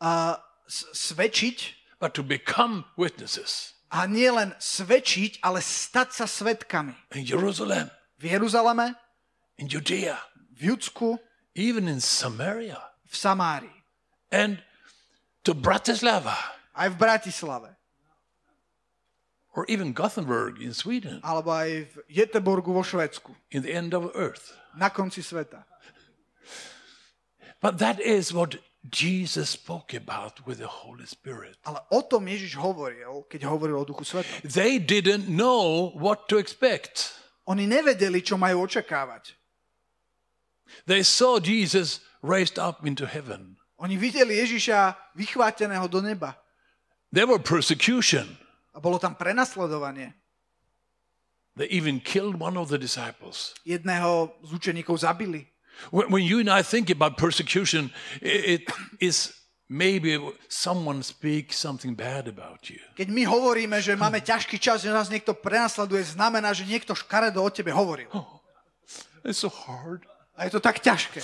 [0.00, 3.74] a s- svedčiť, but to become witnesses.
[3.90, 6.94] a nie len svedčiť, ale stať sa svetkami.
[7.18, 7.90] in Jerusalem,
[8.22, 8.94] V Jeruzaleme,
[9.58, 10.14] in Judea,
[10.54, 11.18] v Judsku,
[11.58, 12.78] even in Samaria,
[13.10, 13.74] v Samárii,
[14.30, 14.62] and
[15.42, 16.36] to Bratislava,
[16.76, 17.70] aj v Bratislave,
[19.56, 24.10] or even Gothenburg in Sweden, alebo aj v Jeteborgu vo Švedsku, in the end of
[24.14, 24.54] earth.
[24.76, 25.64] na konci sveta.
[27.60, 28.56] But that is what
[28.88, 31.58] Jesus spoke about with the Holy Spirit.
[31.68, 34.32] Ale o tom Ježiš hovoril, keď hovoril o Duchu Svetom.
[34.40, 37.12] They didn't know what to expect.
[37.44, 39.36] Oni nevedeli, čo majú očakávať.
[40.88, 43.59] They saw Jesus raised up into heaven.
[43.80, 46.36] Oni videli Ježiša vychváteného do neba.
[47.12, 48.28] There were persecution.
[48.76, 50.12] A bolo tam prenasledovanie.
[51.56, 53.56] They even killed one of the disciples.
[53.66, 55.48] Jedného z učeníkov zabili.
[55.90, 57.88] When, when you and I think about persecution,
[58.22, 58.64] i- it
[59.00, 59.32] is
[59.66, 62.78] maybe someone speaks something bad about you.
[63.00, 67.40] Keď my hovoríme, že máme ťažký čas, že nás niekto prenasleduje, znamená, že niekto škaredo
[67.42, 68.12] o tebe hovoril.
[69.24, 70.04] It's so hard.
[70.36, 71.20] A je to tak ťažké.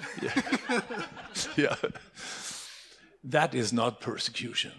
[1.56, 1.76] Yeah.
[3.24, 4.72] That is not persecution.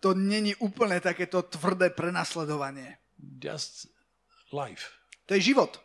[0.00, 2.98] To není úplne takéto tvrdé prenasledovanie.
[3.38, 3.88] Just
[4.52, 4.92] life.
[5.26, 5.80] To je život.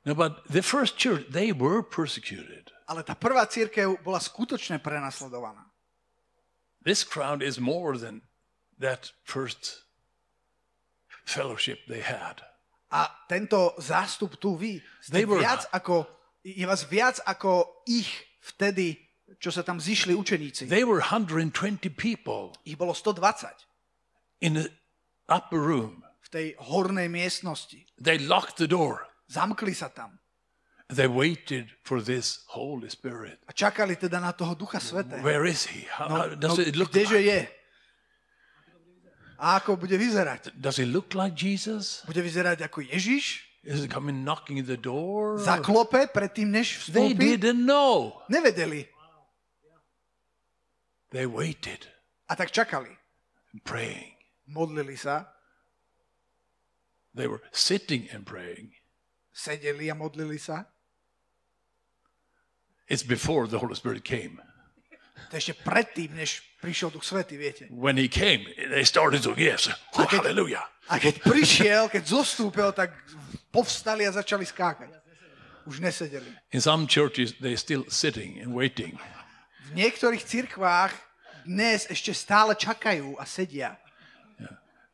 [0.00, 2.72] No, but the first church, they were persecuted.
[2.88, 5.68] Ale tá prvá církev bola skutočne prenasledovaná.
[6.80, 8.24] This crowd is more than
[8.80, 9.84] that first
[11.28, 12.40] fellowship they had.
[12.90, 16.06] A tento zástup tu vy ste viac ako,
[16.42, 18.10] je vás viac ako ich
[18.42, 18.98] vtedy,
[19.38, 20.66] čo sa tam zišli učeníci.
[20.66, 21.54] They were 120
[21.94, 23.46] people Ich bolo 120
[24.42, 24.66] in the
[25.30, 26.02] upper room.
[26.20, 27.86] v tej hornej miestnosti.
[27.98, 29.06] They locked the door.
[29.30, 30.18] Zamkli sa tam
[30.90, 33.38] They waited for this Holy Spirit.
[33.46, 35.22] a čakali teda na toho Ducha Svetého.
[35.22, 35.86] Where is he?
[35.86, 37.30] How, No, does it look kdeže like?
[37.30, 37.40] je?
[39.40, 40.52] A ako bude vyzerať?
[40.52, 42.04] Does he look like Jesus?
[42.04, 43.48] Bude vyzerať ako Ježiš?
[43.64, 45.40] Is he coming knocking at the door?
[45.40, 47.40] Zaklope predtým, než They vstúpi?
[47.40, 48.20] didn't know.
[48.28, 48.84] Nevedeli.
[51.10, 51.88] They waited,
[52.28, 52.92] A tak čakali.
[53.64, 54.14] praying.
[54.46, 55.26] Modlili sa,
[57.10, 58.70] They were sitting and praying.
[59.34, 60.68] sedeli a modlili sa.
[62.86, 64.38] It's before the Holy Spirit came.
[65.30, 67.66] To ešte predtým, než prišiel Duch Svetý, viete.
[67.72, 70.62] When he came, they started to, yes, oh, hallelujah.
[70.92, 72.92] A keď prišiel, keď zostúpil, tak
[73.48, 74.92] povstali a začali skákať.
[75.64, 76.28] Už nesedeli.
[76.52, 78.98] In some churches, they're still sitting and waiting.
[79.70, 80.92] V niektorých cirkvách
[81.46, 83.78] dnes ešte stále čakajú a sedia.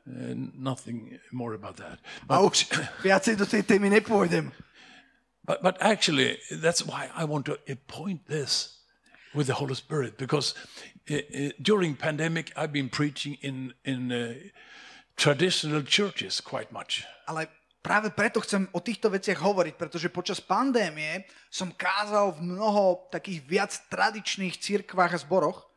[0.07, 1.99] Uh, nothing more about that.
[2.31, 2.71] A už
[3.07, 4.53] viacej do tej témy nepôjdem.
[5.47, 8.76] But, but actually, that's why I want to appoint this
[9.37, 10.57] with the Holy Spirit, because
[11.13, 14.35] uh, during pandemic, I've been preaching in in uh,
[15.17, 17.05] traditional churches quite much.
[17.29, 17.53] Ale
[17.85, 21.23] práve preto chcem o týchto veciach hovoriť, pretože počas pandémie
[21.53, 25.69] som kázal v mnoho takých viac tradičných cirkvách a zboroch.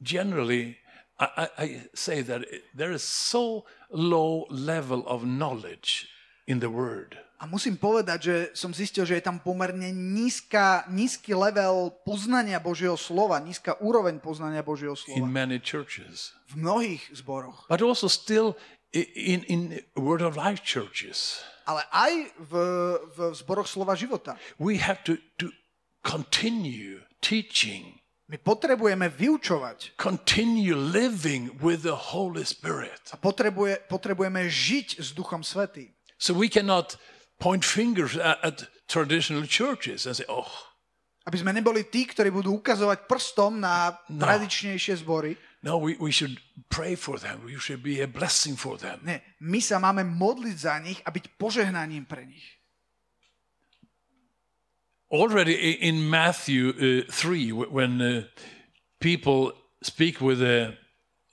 [0.00, 0.78] Generally,
[1.18, 6.06] I, I, I say that there is so low level of knowledge
[6.46, 7.18] in the Word.
[7.38, 12.98] A musím povedať, že som zistil, že je tam pomerne nízka, nízky level poznania Božieho
[12.98, 17.70] slova, nízka úroveň poznania Božieho in slova many churches, v mnohých zboroch.
[17.70, 18.58] but also still
[18.90, 21.38] in, in Word of Life churches.
[21.62, 22.52] Ale aj v,
[23.14, 24.34] v zboroch slova života.
[24.58, 25.54] We have to, to
[26.02, 27.94] continue teaching,
[28.28, 33.00] My potrebujeme vyučovať continue living with the Holy Spirit.
[33.08, 35.88] a potrebuje, potrebujeme žiť s Duchom Svetým.
[36.20, 37.00] So we cannot
[37.38, 40.48] point fingers at, at traditional churches and say, oh,
[41.28, 45.36] Aby sme neboli tí, ktorí budú ukazovať prstom na tradičnejšie zbory.
[45.60, 46.40] no, we, we should
[46.72, 47.44] pray for them.
[47.44, 49.04] We should be a blessing for them.
[49.04, 52.46] Nie, my sa máme modliť za nich a byť požehnaním pre nich.
[55.10, 58.22] Already in Matthew uh, 3, wh- when uh,
[59.00, 60.72] people speak with uh,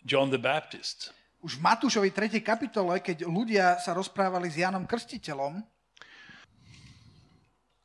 [0.06, 1.12] John the Baptist,
[1.46, 2.42] Už v Matúšovi 3.
[2.42, 5.62] kapitole, keď ľudia sa rozprávali s Jánom Krstiteľom,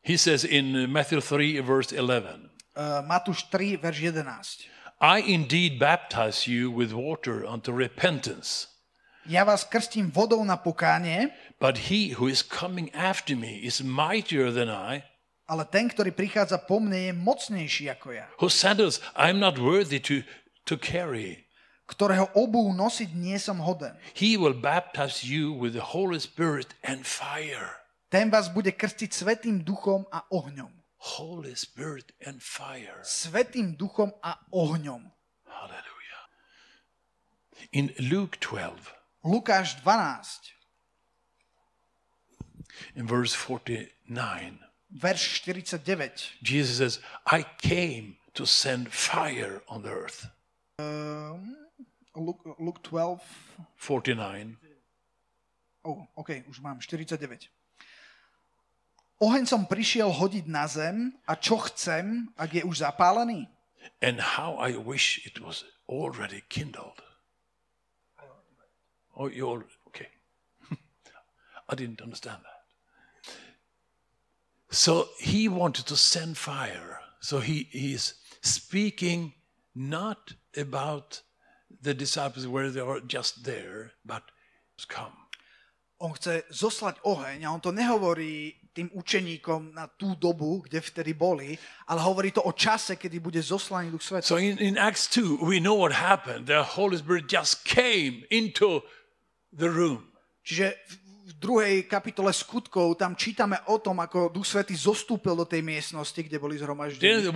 [0.03, 4.69] he says in uh, Matthew 3, verse 11, uh, Matúš 3, verš 11.
[5.01, 8.67] I indeed baptize you with water unto repentance,
[9.29, 14.51] Ja vás krstím vodou na pokánie, but he who is coming after me is mightier
[14.51, 15.05] than I,
[15.45, 19.61] ale ten, ktorý prichádza po mne, je mocnejší ako ja, whose sandals I am not
[19.61, 20.25] worthy to,
[20.65, 21.45] to carry.
[21.85, 23.93] ktorého obú nosiť nie som hoden.
[24.15, 27.80] He will baptize you with the Holy Spirit and fire.
[28.11, 30.75] Ten vás bude krstiť svetým duchom a ohňom.
[31.17, 32.99] Holy Spirit and fire.
[33.07, 35.07] Svetým duchom a ohňom.
[35.47, 36.23] Hallelujah.
[37.71, 38.75] In Luke 12,
[39.23, 40.59] Lukáš 12,
[42.99, 44.59] in verse 49,
[44.91, 46.43] verš 49.
[46.43, 46.99] Jesus says,
[47.31, 50.27] I came to send fire on the earth.
[52.17, 53.23] Luke, Luke 12,
[53.79, 54.57] 49.
[55.85, 57.60] oh, OK, už mám 49.
[59.21, 63.45] Oheň som prišiel hodiť na zem a čo chcem, ak je už zapálený?
[64.01, 67.05] And how I wish it was already kindled.
[69.13, 70.09] Oh, you all, okay.
[71.69, 72.61] I didn't understand that.
[74.71, 77.01] So he wanted to send fire.
[77.21, 79.35] So he, he is speaking
[79.75, 81.21] not about
[81.83, 84.23] the disciples where they are just there, but
[84.89, 85.13] come.
[86.01, 91.13] On chce zoslať oheň a on to nehovorí tým učeníkom na tú dobu, kde vtedy
[91.15, 91.59] boli,
[91.91, 94.27] ale hovorí to o čase, kedy bude zoslaný Duch Svetý.
[94.27, 96.47] So in, in Acts 2, we know what happened.
[96.47, 98.87] The Holy Spirit just came into
[99.51, 100.07] the room.
[100.47, 100.95] Čiže v
[101.31, 106.19] v druhej kapitole skutkov tam čítame o tom, ako Duch Svetý zostúpil do tej miestnosti,
[106.19, 107.31] kde boli zhromaždení.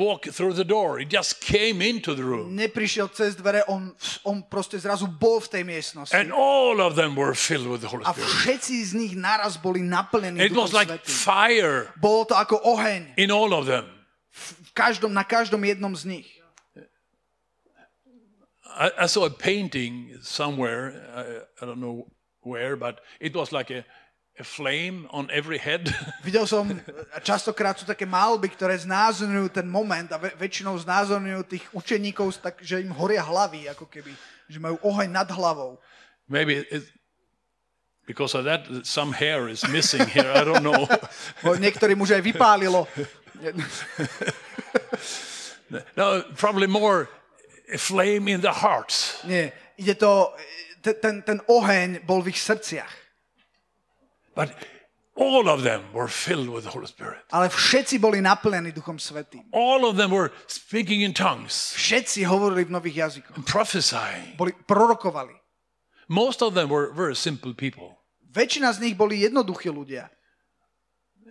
[2.50, 3.94] Neprišiel cez dvere, on,
[4.26, 6.11] on proste zrazu bol v tej miestnosti.
[6.11, 8.26] And all of them were filled with the Holy A Spirit.
[8.42, 11.14] všetci z nich naraz boli naplnení It Duchom was like Svetým.
[11.14, 13.87] fire Bolo to ako oheň in all of them.
[14.35, 16.28] v každom, na každom jednom z nich.
[18.74, 22.11] I, I saw a painting somewhere, I, I don't know
[22.44, 23.85] where, but it was like a,
[24.38, 25.94] a flame on every head.
[26.26, 26.80] Videl som,
[27.24, 32.62] častokrát sú také malby, ktoré znázorňujú ten moment a ve- väčšinou znázorňujú tých učeníkov tak,
[32.62, 34.14] že im horia hlavy, ako keby,
[34.50, 35.78] že majú oheň nad hlavou.
[36.28, 36.85] Maybe it,
[38.07, 40.33] because of that, some hair is missing here.
[40.33, 40.88] I don't know.
[41.44, 42.88] Niektorým už aj vypálilo.
[45.96, 47.09] no, probably more
[47.72, 49.24] a flame in the hearts.
[49.24, 50.33] Nie, ide to,
[50.85, 52.92] te- ten, ten oheň bol v ich srdciach.
[54.37, 54.53] But
[55.16, 57.23] all of them were filled with the Holy Spirit.
[57.33, 59.47] Ale všetci boli naplnení Duchom Svetým.
[59.55, 63.35] All of them were speaking in tongues Všetci hovorili v nových jazykoch.
[63.38, 64.37] and prophesying.
[64.37, 65.33] Boli, prorokovali.
[66.11, 67.97] Most of them were very simple people.
[68.35, 70.11] Väčšina z nich boli jednoduchí ľudia.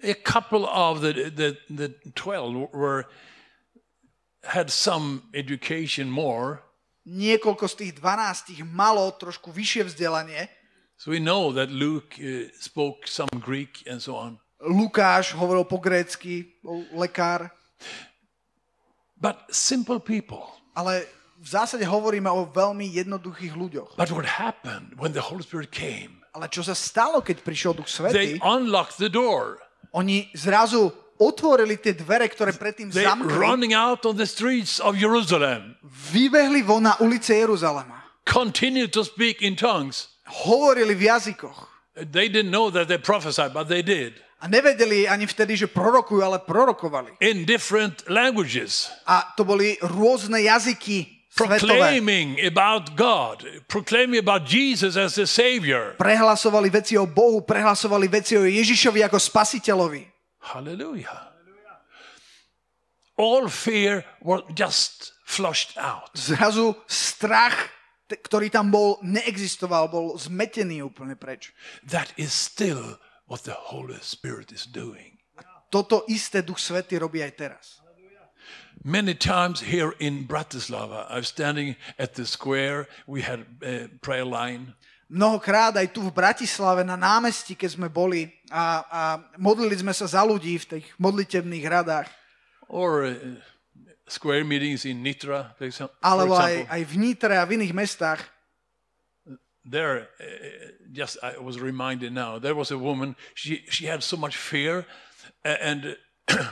[0.02, 3.06] A couple of the, the, the 12 were,
[4.44, 6.63] had some education more.
[7.04, 10.48] Niekoľko z tých 12 malo trošku vyššie vzdelanie.
[10.96, 14.39] So we know that Luke uh, spoke some Greek and so on.
[14.63, 17.52] Lukáš hovoril po grécky, bol lekár.
[19.20, 20.48] But simple people.
[20.72, 21.04] Ale
[21.44, 23.89] v zásade hovoríme o veľmi jednoduchých ľuďoch.
[24.00, 26.24] But what happened when the Holy Spirit came?
[26.32, 28.39] Ale čo sa stalo, keď prišiel Duch They Svetý?
[28.39, 29.60] unlocked the door.
[29.92, 33.34] Oni zrazu otvorili tie dvere, ktoré predtým They zamkli.
[33.38, 35.76] running out on the streets of Jerusalem,
[36.13, 38.02] Vybehli von na ulice Jeruzalema.
[38.26, 40.10] continued to speak in tongues.
[40.47, 41.67] Hovorili v jazykoch.
[41.93, 44.17] They didn't know that they prophesied, but they did.
[44.43, 47.15] A nevedeli ani vtedy, že prorokujú, ale prorokovali.
[47.23, 51.63] In different languages, A to boli rôzne jazyky svetové.
[51.63, 55.95] proclaiming about God, proclaiming about Jesus as the Savior.
[55.95, 60.12] Prehlasovali veci o Bohu, prehlasovali veci o Ježišovi ako spasiteľovi.
[60.44, 61.32] Hallelujah.
[63.16, 66.12] All fear was just flushed out.
[66.18, 67.72] Zrazu strach,
[68.10, 71.56] ktorý tam bol, neexistoval, bol zmetený úplne preč.
[71.88, 75.18] That is still what the Holy Spirit is doing.
[75.72, 77.66] Toto isté Duch Svety robí aj teraz.
[78.84, 82.92] Many times here in Bratislava, I'm standing at the square.
[83.08, 84.76] We had a prayer line.
[85.13, 89.02] Mnohokrát aj tu v Bratislave na námestí, keď sme boli a, a
[89.38, 92.10] modlili sme sa za ľudí v tých modlitebných radách.
[92.73, 93.13] or uh,
[94.10, 95.93] square meetings in Nitra, for example.
[96.02, 98.26] Alebo aj, aj v Nitre a v iných mestách.
[99.63, 100.26] There, uh,
[100.91, 104.86] just I was reminded now, there was a woman, she, she had so much fear
[105.45, 105.95] and
[106.28, 106.52] a-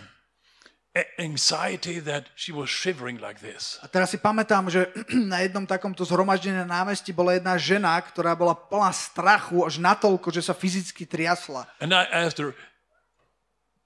[1.20, 3.80] anxiety that she was shivering like this.
[3.80, 4.92] A teraz si pamätám, že
[5.32, 10.28] na jednom takomto zhromaždení na námestí bola jedna žena, ktorá bola plná strachu až natoľko,
[10.36, 11.64] že sa fyzicky triasla.
[11.80, 12.52] And I asked her,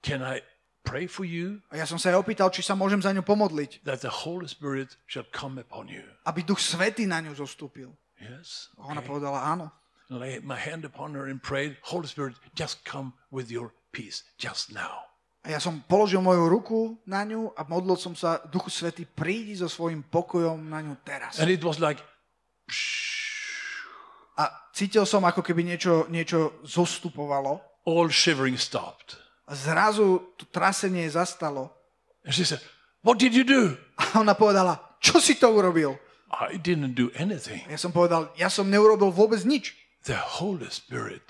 [0.02, 0.42] Can I
[0.86, 3.82] pray for you A ja som sa jej opýtal, či sa môžem za ňu pomodliť,
[3.86, 6.02] that the Holy Spirit shall come upon you?
[6.26, 7.90] aby Duch Svetý na ňu zostúpil.
[8.18, 8.70] Yes.
[8.82, 9.10] A ona Okay.
[9.14, 9.70] povedala áno.
[10.10, 14.70] Laid my hand upon her and prayed, Holy Spirit, just come with your peace just
[14.70, 15.06] now.
[15.46, 19.54] A ja som položil moju ruku na ňu a modlil som sa, Duchu Svetý, prídi
[19.54, 21.38] so svojím pokojom na ňu teraz.
[21.38, 22.02] And it was like,
[24.36, 27.62] A cítil som, ako keby niečo, niečo zostupovalo.
[27.86, 29.14] all shivering stopped.
[29.46, 31.70] A zrazu to trasenie zastalo.
[32.26, 32.58] And she said,
[33.06, 33.78] What did you do?
[34.02, 35.94] A ona povedala, čo si to urobil?
[36.26, 37.62] I didn't do anything.
[37.70, 39.78] Ja som povedal, ja som neurobil vôbec nič.
[40.10, 41.22] The Holy Spirit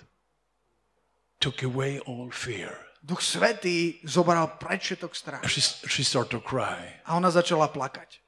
[1.36, 2.85] took away all fear.
[3.06, 5.42] Duch Svetý zobral preč všetok strach.
[5.46, 6.98] She, she started to cry.
[7.06, 8.18] A ona začala plakať.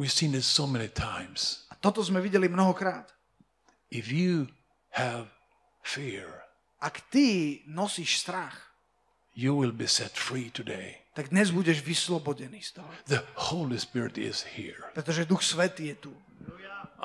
[0.00, 1.68] We've seen this so many times.
[1.68, 3.12] A toto sme videli mnohokrát.
[3.92, 4.48] If you
[4.96, 5.28] have
[5.84, 6.48] fear,
[6.80, 8.72] Ak ty nosíš strach,
[9.34, 11.02] you will be set free today.
[11.18, 12.88] tak dnes budeš vyslobodený z toho.
[13.10, 14.86] The Holy Spirit is here.
[14.94, 16.12] Pretože Duch Svetý je tu.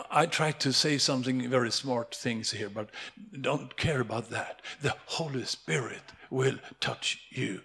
[0.09, 2.89] I try to say something very smart things here, but
[3.33, 4.61] don't care about that.
[4.81, 6.01] The Holy Spirit
[6.33, 7.61] will touch you.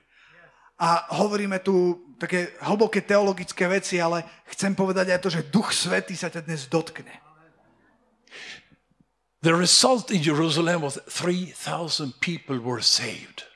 [0.78, 6.14] A hovoríme tu také hlboké teologické veci, ale chcem povedať aj to, že Duch Svetý
[6.14, 7.10] sa ťa dnes dotkne.
[9.40, 13.48] The result in Jerusalem was 3,000 people were saved.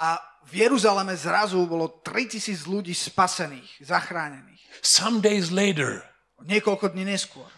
[0.00, 4.62] A v Jeruzaleme zrazu bolo 3000 ľudí spasených, zachránených.
[4.82, 6.06] Some days later,
[6.44, 7.48] Niekoľko dní neskôr.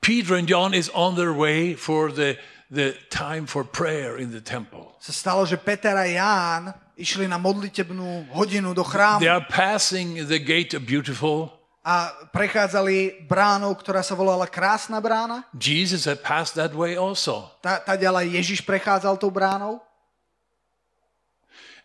[0.00, 4.40] Peter and John is on their way for the, the time for prayer in the
[4.40, 4.96] temple.
[5.00, 10.16] Sa stalo, že Peter a Ján išli na modlitebnú hodinu do chrámu They are passing
[10.26, 11.52] the gate of beautiful.
[11.84, 15.44] a prechádzali bránou, ktorá sa volala Krásna brána.
[15.52, 17.52] Jesus had passed that way also.
[17.60, 19.84] Tá, tá ďalej Ježiš prechádzal tou bránou.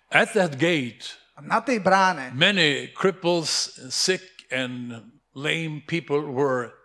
[0.09, 5.03] At that gate, A na tej bráne many cripples, sick, and
[5.35, 6.78] lame people were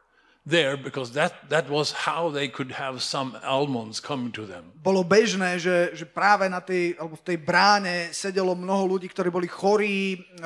[0.47, 4.73] there because that, that was how they could have some almonds coming to them.
[4.77, 9.33] bolo bežné, že, že práve na tej, alebo v tej bráne sedelo mnoho ľudí, ktorí
[9.33, 10.45] boli chorí, e,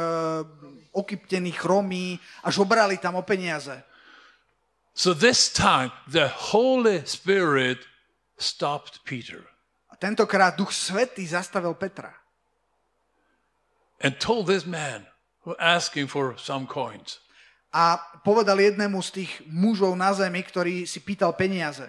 [0.94, 2.14] okyptení, chromí
[2.46, 3.74] a žobrali tam o peniaze.
[4.94, 7.82] So this time, the Holy Spirit
[8.38, 9.42] stopped Peter
[9.90, 12.14] A tentokrát Duch Svetý zastavil Petra
[13.98, 15.06] and told this man
[15.42, 17.18] who asking for some coins,
[17.72, 21.84] a povedal jednému z tých mužov na zemi, ktorý si pýtal peniaze.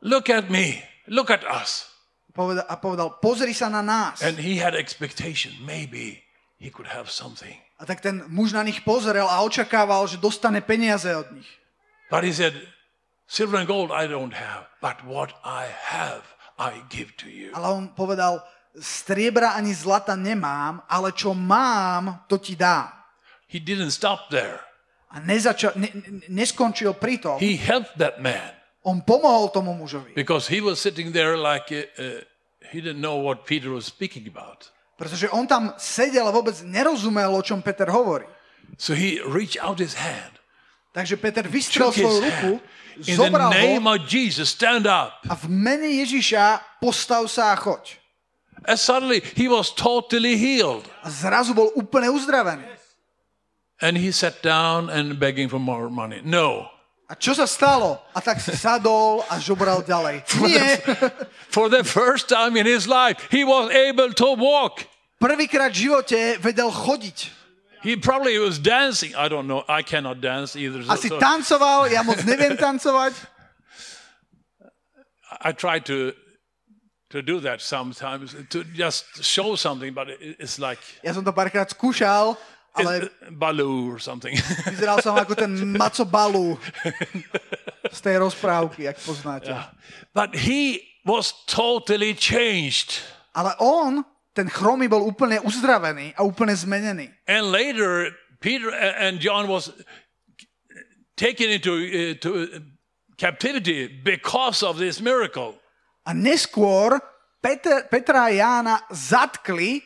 [0.00, 1.90] Look at me, look at us.
[2.32, 4.22] povedal, a povedal, pozri sa na nás.
[4.24, 5.52] And he had expectation.
[5.60, 6.24] Maybe
[6.56, 7.58] he could have something.
[7.80, 11.48] A tak ten muž na nich pozrel a očakával, že dostane peniaze od nich.
[12.08, 12.56] But he said,
[13.30, 16.26] Silver and gold I don't have, but what I have
[16.58, 17.54] I give to you.
[17.54, 18.42] Ale on povedal,
[18.76, 22.99] striebra ani zlata nemám, ale čo mám, to ti dám.
[23.50, 24.62] He didn't stop there.
[25.10, 27.34] A nezača- ne- ne- neskončil pri tom.
[27.42, 28.54] He helped that man
[28.86, 30.14] On pomohol tomu mužovi.
[30.14, 32.22] because he was sitting there like uh, uh,
[32.70, 34.70] he didn't know what Peter was speaking about.
[34.96, 38.24] Pretože on tam sedel a vôbec nerozumel, o čom Peter hovorí.
[38.78, 40.38] So he reached out his hand,
[40.94, 42.52] Takže Peter vystrel svoju ruku.
[43.06, 45.18] In the zobral name ho of Jesus, stand up.
[45.26, 47.98] a v mene Ježiša postav sa a choď.
[48.68, 50.84] And suddenly he was totally healed.
[51.02, 52.62] A zrazu bol úplne uzdravený.
[53.80, 56.20] And he sat down and begging for more money.
[56.24, 56.68] No.
[57.10, 57.98] A čo sa stalo?
[58.14, 60.22] A tak si sadol a žobral ďalej.
[60.46, 60.78] Nie,
[61.50, 64.86] For the first time in his life, he was able to walk.
[65.18, 67.18] prvýkrát v živote vedel chodiť.
[67.82, 69.16] He probably was dancing.
[69.16, 69.64] I don't know.
[69.66, 70.84] I cannot dance either.
[70.86, 73.16] Asi so tancoval, ja moc neviem tancovať.
[75.40, 76.12] I try to
[77.10, 81.32] to do that sometimes to just show something, but it, it's like Ja som to
[81.34, 82.36] párkrát skúšal,
[82.76, 84.34] ale Baloo or something.
[84.72, 86.54] vyzeral som ako ten Maco Balu
[87.96, 89.50] z tej rozprávky, ak poznáte.
[90.14, 93.02] but he was totally changed.
[93.34, 97.10] Ale on, ten chromy, bol úplne uzdravený a úplne zmenený.
[97.26, 99.70] And later, Peter and John was
[101.18, 102.62] taken into uh, to
[103.18, 105.58] captivity because of this miracle.
[106.06, 106.96] A neskôr
[107.40, 109.80] Peter, Petra a Jána zatkli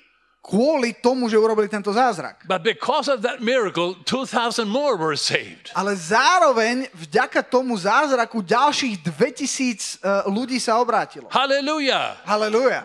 [0.44, 2.44] kvôli tomu, že urobili tento zázrak.
[2.44, 5.72] But because of that miracle, 2,000 more were saved.
[5.72, 11.32] Ale zároveň vďaka tomu zázraku ďalších 2000 eh, ľudí sa obrátilo.
[11.32, 12.20] Hallelujah.
[12.28, 12.84] Halelujá.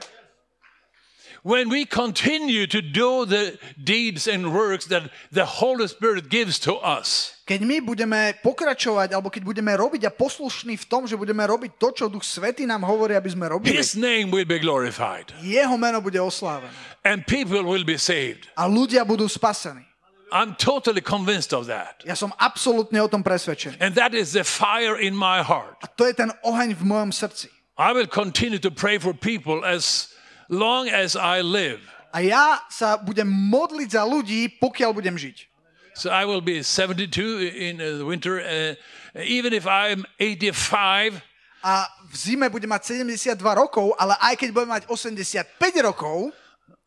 [1.44, 6.76] When we continue to do the deeds and works that the Holy Spirit gives to
[6.84, 11.42] us, Keď my budeme pokračovať, alebo keď budeme robiť a poslušní v tom, že budeme
[11.48, 15.32] robiť to, čo Duch Svetý nám hovorí, aby sme robili, His name will be glorified
[15.42, 16.70] jeho meno bude oslávené.
[17.08, 18.52] and people will be saved.
[18.60, 19.82] A ľudia budú spasení.
[20.30, 22.06] I'm totally convinced of that.
[22.06, 23.82] Ja som absolútne o tom presvedčený.
[23.82, 25.82] And that is the fire in my heart.
[25.82, 27.50] A to je ten oheň v mojom srdci.
[27.82, 30.14] I will continue to pray for people as
[30.50, 31.80] long as I live.
[32.10, 35.46] A ja sa budem modliť za ľudí, pokiaľ budem žiť.
[35.94, 37.06] So I will be 72
[37.54, 38.40] in uh, the winter.
[38.42, 38.74] Uh,
[39.20, 41.22] even if I'm 85,
[41.60, 46.32] A v zime budem mať 72 rokov, ale aj keď budem mať 85 rokov,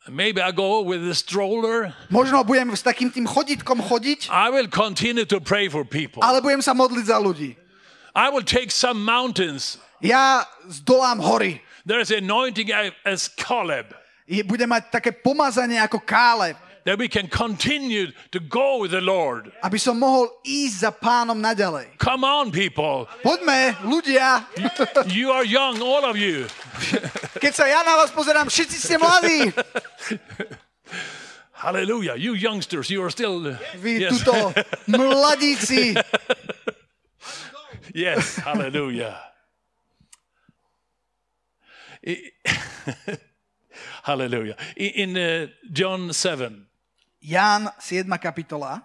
[0.09, 1.93] maybe I go with a stroller.
[2.09, 6.25] možno budem s takým tým chodítkom chodiť, I will continue to pray for people.
[6.25, 7.53] ale budem sa modliť za ľudí.
[8.17, 9.77] I will take some mountains.
[10.01, 11.61] Ja zdolám hory.
[11.87, 12.71] There's anointing
[13.05, 13.95] as Caleb
[14.27, 16.55] Je- Budem mať také pomazanie ako Káleb,
[16.87, 19.51] that we can continue to go with the Lord.
[19.63, 21.99] aby som mohol ísť za pánom naďalej.
[21.99, 23.07] Come on, people.
[23.23, 24.47] Poďme, ľudia.
[25.11, 26.47] You are young, all of you.
[27.39, 29.51] Keď sa ja na vás pozerám, všetci ste mladí.
[31.53, 32.19] Hallelujah.
[32.19, 33.55] You youngsters, you are still.
[33.79, 34.19] Vy yes.
[34.23, 34.51] tuto
[34.91, 35.95] mladíci.
[37.95, 38.37] yes.
[38.43, 39.15] Hallelujah.
[44.03, 44.57] Hallelujah.
[44.77, 46.67] In uh, John 7,
[47.25, 48.11] Ján 7.
[48.19, 48.83] kapitola.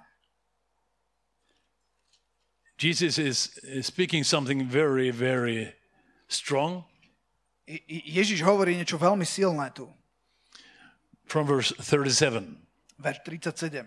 [2.78, 5.74] Jesus is speaking something very, very
[6.28, 6.84] strong
[7.68, 9.90] Je- Je- Ježiš hovorí niečo veľmi silné tu.
[11.28, 12.56] from verse 37.
[13.02, 13.84] Verš 37.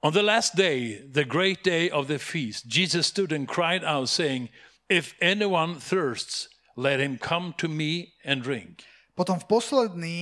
[0.00, 4.08] On the last day, the great day of the feast, Jesus stood and cried out,
[4.08, 4.48] saying,
[4.88, 8.82] If anyone thirsts, let him come to me and drink.
[9.14, 10.16] Potom v posledný,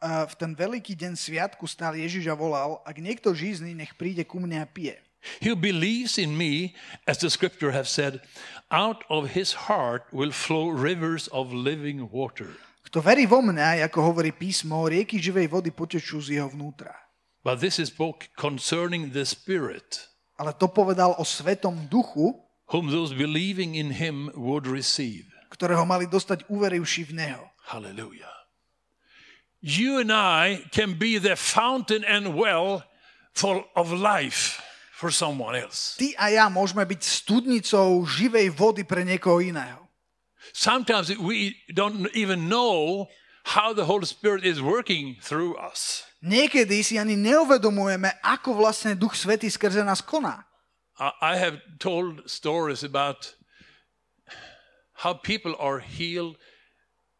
[0.00, 4.24] uh, v ten veľký deň sviatku stál Ježiš a volal, ak niekto žízny, nech príde
[4.24, 4.96] ku mne a pije.
[5.40, 6.76] He who believes in me,
[7.08, 8.20] as the scripture have said,
[8.68, 12.52] out of his heart will flow rivers of living water.
[12.84, 16.92] Kto verí vo mňa, ako hovorí písmo, rieky živej vody potečú z jeho vnútra.
[17.44, 20.08] But this is spoke concerning the Spirit,
[20.40, 22.40] Ale to povedal o Svetom Duchu,
[22.72, 25.33] whom those believing in him would receive.
[25.54, 27.44] Ktorého mali dostať uverivši v Neho.
[27.70, 28.34] Hallelujah.
[29.64, 32.84] You and I can be the fountain and well
[33.32, 34.60] full of life
[34.92, 35.96] for someone else.
[35.96, 39.88] Ty a ja môžeme byť studnicou živej vody pre niekoho iného.
[40.52, 43.08] Sometimes we don't even know
[43.56, 46.04] how the Holy Spirit is working through us.
[46.24, 50.44] Niekedy si ani neuvedomujeme, ako vlastne Duch Svetý skrze nás koná.
[51.00, 53.34] I have told stories about
[55.02, 56.38] how people are healed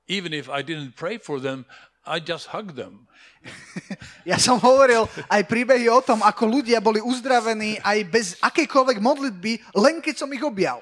[0.06, 1.64] even if I didn't pray for them,
[2.04, 3.08] I just hugged them.
[4.24, 9.60] Ja som hovoril aj príbehy o tom, ako ľudia boli uzdravení aj bez akejkoľvek modlitby,
[9.76, 10.80] len keď som ich objal.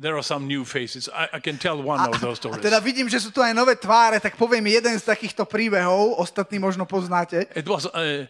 [0.00, 1.12] There are some new faces.
[1.12, 2.64] I, I can tell one of those A stories.
[2.64, 6.56] teda vidím, že sú tu aj nové tváre, tak poviem jeden z takýchto príbehov, ostatní
[6.56, 7.44] možno poznáte.
[7.52, 8.24] It was uh,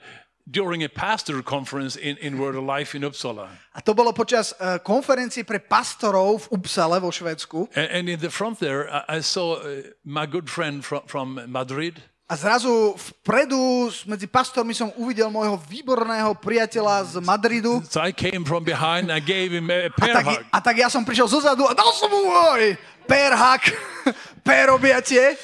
[0.45, 3.49] during a pastor conference in, in Word of Life in Uppsala.
[3.75, 7.73] A to bolo počas uh, konferencie pre pastorov v Upsale vo Švédsku.
[7.75, 11.41] And, and in the front there, I, I saw uh, my good friend from, from
[11.49, 12.03] Madrid.
[12.25, 17.85] A zrazu vpredu medzi pastormi som uvidel môjho výborného priateľa z Madridu.
[17.85, 20.41] So I came from behind, I gave him a A tak, hug.
[20.49, 23.69] a tak ja som prišiel zozadu a dal som mu môj perhak,
[24.47, 25.37] pérobiatie.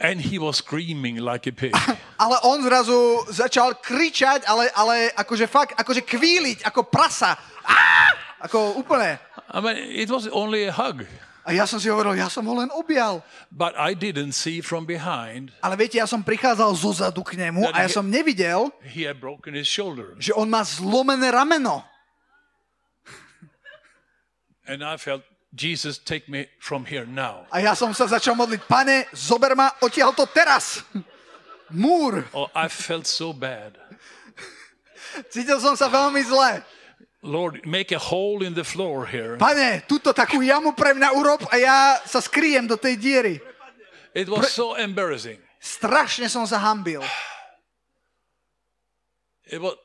[0.00, 1.76] And he was screaming like a pig.
[2.24, 7.36] Ale on zrazu začal kričať, ale, ale akože fakt, akože kvíliť, ako prasa.
[7.64, 8.08] Á!
[8.48, 9.20] Ako úplne.
[9.52, 11.04] I mean, it was only a hug.
[11.44, 13.24] A ja som si hovoril, ja som ho len objal.
[13.52, 17.84] But I didn't see from behind Ale viete, ja som prichádzal zozadu k nemu a
[17.84, 20.16] ja som nevidel, he had broken his shoulder.
[20.20, 21.84] že on má zlomené rameno.
[24.68, 27.46] And I felt, Jesus, take me from here now.
[27.50, 30.86] A ja som sa začal modliť, pane, zober ma odtiaľ to teraz.
[31.74, 32.26] Múr.
[32.30, 33.74] Oh, I felt so bad.
[35.30, 36.62] Cítil som sa veľmi zle.
[37.20, 39.36] Lord, make a hole in the floor here.
[39.36, 43.36] Pane, túto takú jamu pre mňa urob a ja sa skriem do tej diery.
[44.14, 45.38] It was so embarrassing.
[45.60, 47.04] Strašne som sa hambil.
[49.50, 49.76] It was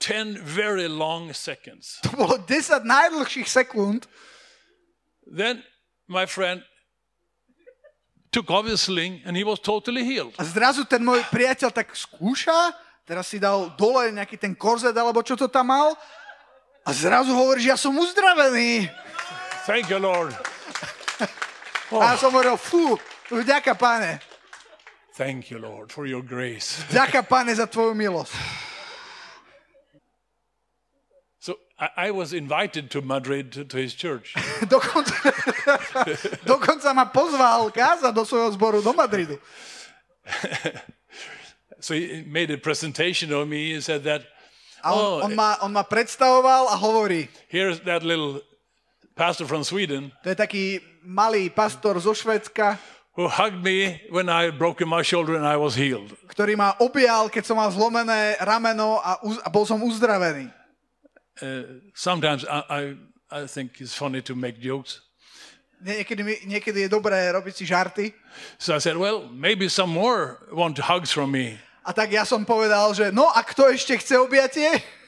[0.00, 2.02] 10 very long seconds.
[2.02, 4.10] To bolo 10 najdlhších sekúnd.
[5.26, 5.62] Then
[6.08, 6.62] my friend
[8.32, 10.34] took off his sling and he was totally healed.
[10.40, 12.72] A zrazu ten môj priateľ tak skúša,
[13.04, 15.92] teraz si dal dole nejaký ten korzet, alebo čo to tam mal.
[16.82, 18.90] A zrazu hovorí, že ja som uzdravený.
[19.68, 20.34] Thank you, Lord.
[21.92, 22.98] A ja som hovoril, fú,
[23.30, 24.18] vďaka pane.
[25.12, 26.80] Thank you, Lord, for your grace.
[26.88, 28.32] Vďaka pane za tvoju milosť.
[31.42, 34.34] So I, I was invited to Madrid to, to his church.
[34.70, 35.18] Dokonca,
[36.46, 39.36] dokonca ma pozval kázať do svojho zboru do Madridu.
[41.82, 43.74] So he made a presentation of me.
[43.74, 44.22] He said that,
[44.86, 48.38] A oh, on, on, ma, on ma predstavoval a hovorí, here's that little
[49.18, 50.64] pastor from Sweden to je taký
[51.02, 52.78] malý pastor zo Švedska,
[53.18, 56.14] who hugged me when I had broken my shoulder and I was healed.
[56.30, 60.61] ktorý ma objal, keď som mal zlomené rameno a, uz, a bol som uzdravený.
[61.40, 62.80] Uh, sometimes I, I,
[63.30, 65.00] I think it's funny to make jokes.
[65.82, 68.12] Nie- Niekedy, niekedy je dobré robiť si žarty.
[68.58, 71.58] So I said, well, maybe some more want hugs from me.
[71.82, 74.70] A tak ja som povedal, že no a kto ešte chce objatie?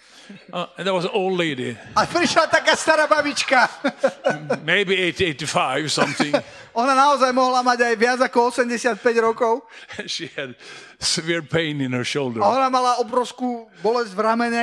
[0.53, 3.69] Uh, and there was an old lady, A prišla taká stará babička.
[4.65, 6.33] maybe 80, 85, something.
[6.81, 9.69] Ona naozaj mohla mať aj viac ako 85 rokov.
[10.09, 10.57] she had
[10.97, 12.41] severe pain in her shoulder.
[12.41, 14.63] A ona mala obrovskú bolesť v ramene.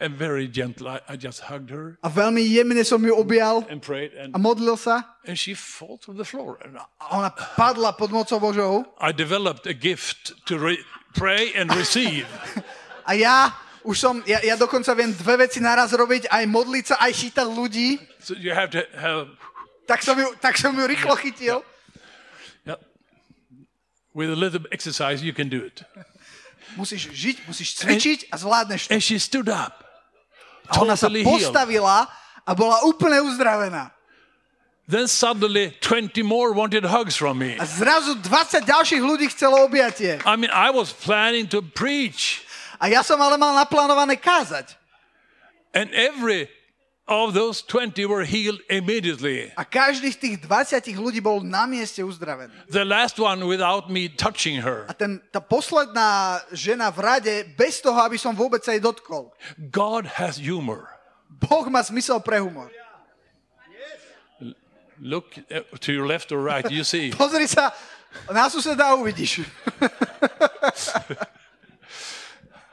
[0.00, 3.80] And very gentle, I, I just hugged her A veľmi jemne som ju objal and
[3.80, 5.00] prayed, and, a modlil sa.
[5.24, 6.60] and she fell to the floor.
[6.62, 6.84] And A
[7.16, 8.84] ona padla pod mocou Božou.
[9.00, 10.84] I developed a gift to re-
[11.16, 12.28] pray and receive.
[13.08, 16.94] A ja už som, ja, ja dokonca viem dve veci naraz robiť, aj modliť sa,
[17.00, 17.96] aj chytať ľudí.
[18.20, 19.32] so you have to have,
[19.88, 21.64] Tak som ju, tak som ju rýchlo chytil.
[22.68, 22.76] yeah,
[24.12, 25.80] with a little exercise, you can do it.
[26.76, 28.94] Musíš žiť, musíš cvičiť a zvládneš to.
[28.94, 29.84] And she stood up,
[30.68, 32.04] A ona sa postavila
[32.44, 33.92] a bola úplne uzdravená.
[34.88, 37.60] Then suddenly 20 more wanted hugs from me.
[37.60, 40.16] A zrazu 20 ďalších ľudí chcelo objatie.
[40.24, 42.40] I mean, I was planning to preach,
[42.80, 44.76] A ja som ale mal naplánované kázať.
[45.76, 46.48] and every
[47.08, 49.50] of those 20 were healed immediately.
[49.56, 52.52] A každý z tých 20 ľudí bol na mieste uzdravený.
[52.68, 54.84] The last one without me touching her.
[54.86, 59.32] A ten, tá posledná žena v rade, bez toho, aby som vôbec sa jej dotkol.
[59.72, 60.92] God has humor.
[61.32, 62.68] Boh má zmysel pre humor.
[65.00, 67.14] Look uh, to your left or right, you see.
[67.16, 67.72] Pozri sa
[68.28, 69.46] na suseda a uvidíš.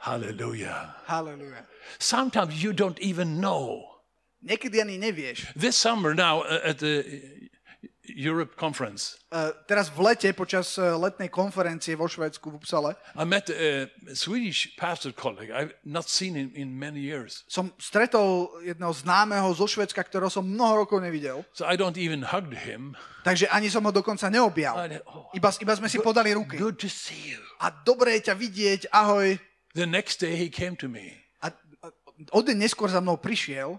[0.06, 0.94] Hallelujah.
[1.06, 1.66] Halleluja.
[1.98, 3.95] Sometimes you don't even know.
[4.46, 5.50] Niekedy ani nevieš.
[5.58, 7.02] This summer now uh, at the
[8.06, 13.26] Europe conference, Uh, teraz v lete, počas uh, letnej konferencie vo Švédsku v Upsale, I
[13.26, 17.42] met a Swedish pastor colleague I've not seen him in many years.
[17.50, 21.42] som stretol jedného známeho zo Švédska, ktorého som mnoho rokov nevidel.
[21.52, 22.94] So I don't even hug him.
[23.26, 24.72] Takže ani som ho dokonca neobjal.
[24.86, 26.56] I- oh, Iba, iba sme si podali ruky.
[26.56, 27.42] good to see you.
[27.60, 29.34] A dobre je ťa vidieť, ahoj.
[29.74, 31.12] The next day he came to me.
[31.44, 31.50] A,
[31.82, 31.86] a
[32.32, 33.76] o deň neskôr za mnou prišiel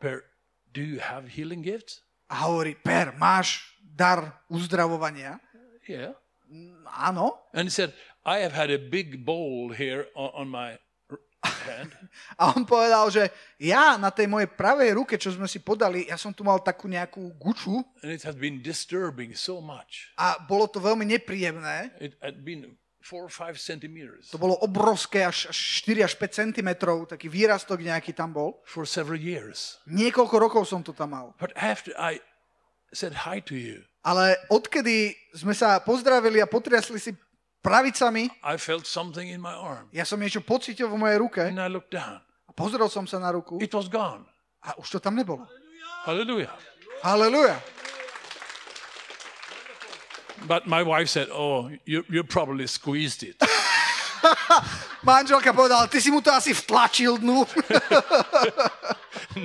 [0.00, 0.24] Per,
[0.72, 2.00] do you have healing gifts?
[2.30, 5.42] a hovorí, Per, máš dar uzdravovania?
[5.88, 6.14] Yeah.
[6.86, 7.34] Áno.
[7.52, 7.92] And he said,
[8.24, 10.78] I have had a big bowl here on, on my
[11.42, 11.90] hand.
[12.38, 16.14] A on povedal, že ja na tej mojej pravej ruke, čo sme si podali, ja
[16.14, 20.12] som tu mal takú nejakú guču and it has been disturbing so much.
[20.20, 21.90] a bolo to veľmi nepríjemné.
[21.98, 22.76] It had been
[24.30, 25.56] To bolo obrovské, až, až
[25.88, 26.68] 4 až 5 cm,
[27.08, 28.60] taký výrastok nejaký tam bol.
[28.68, 29.80] for several years.
[29.88, 31.32] Niekoľko rokov som to tam mal.
[31.40, 32.20] But after I
[32.92, 37.12] said hi to you, Ale odkedy sme sa pozdravili a potriasli si
[37.60, 39.88] pravicami, I felt something in my arm.
[39.92, 42.20] ja som niečo pocítil vo mojej ruke And I looked down.
[42.48, 44.24] a pozrel som sa na ruku It was gone.
[44.64, 45.44] a už to tam nebolo.
[46.08, 46.52] Hallelujah.
[47.04, 47.56] Halleluja.
[50.46, 53.36] But my wife said, Oh, you, you probably squeezed it.
[55.04, 57.46] Manželka povedala, ty si mu to asi vtlačil dnu.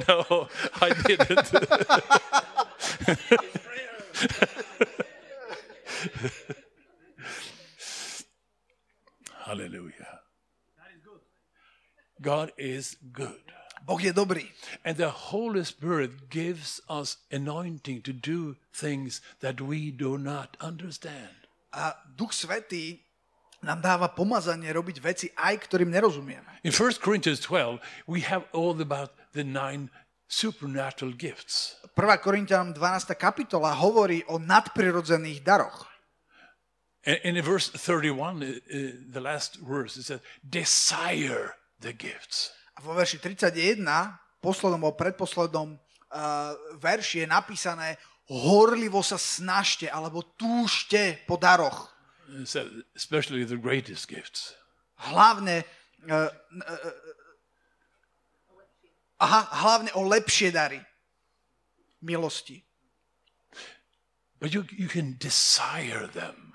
[0.07, 0.47] no,
[0.83, 1.47] I didn't.
[9.45, 10.19] Hallelujah.
[12.21, 13.54] God is good.
[13.85, 14.49] Boh je dobrý.
[14.81, 21.45] And the Holy Spirit gives us anointing to do things that we do not understand.
[21.69, 23.05] A Duch Svetý
[23.61, 26.65] nám dáva pomazanie robiť veci, aj ktorým nerozumieme.
[26.65, 27.77] In 1 Corinthians 12,
[28.09, 29.93] we have all about the nine
[30.25, 31.77] supernatural gifts.
[31.93, 32.25] 1.
[32.25, 33.13] Korintianom 12.
[33.13, 35.85] kapitola hovorí o nadprirodzených daroch.
[37.05, 42.49] And, in verse 31, uh, uh, the last verse, it says, desire the gifts.
[42.75, 43.81] A vo verši 31,
[44.43, 45.79] poslednom alebo predposlednom uh,
[46.77, 47.89] verši je napísané
[48.29, 51.93] horlivo sa snažte alebo túžte po daroch.
[52.45, 52.67] Says,
[52.97, 54.57] especially the greatest gifts.
[54.97, 55.61] Hlavne,
[56.09, 56.93] uh, uh,
[59.21, 60.81] aha, hlavne o lepšie dary
[62.01, 62.61] milosti.
[64.39, 66.53] But you, you can desire them.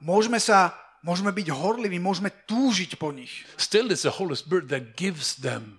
[0.00, 3.44] Môžeme sa, môžeme byť horliví, môžeme túžiť po nich.
[3.56, 5.78] Still, it's the Holy Spirit that gives them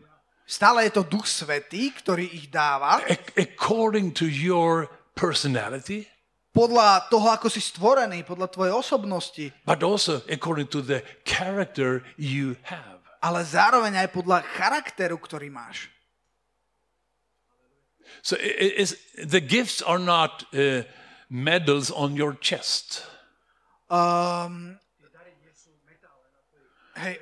[0.51, 6.03] Stále je to Duch Svetý, ktorý ich dáva ac- according to your personality,
[6.51, 12.59] podľa toho, ako si stvorený, podľa tvojej osobnosti, but also according to the character you
[12.67, 12.99] have.
[13.23, 15.87] ale zároveň aj podľa charakteru, ktorý máš.
[18.19, 20.83] So i- i- it's, the gifts are not uh,
[21.31, 23.07] medals on your chest.
[23.87, 24.80] Um,
[27.01, 27.15] hej,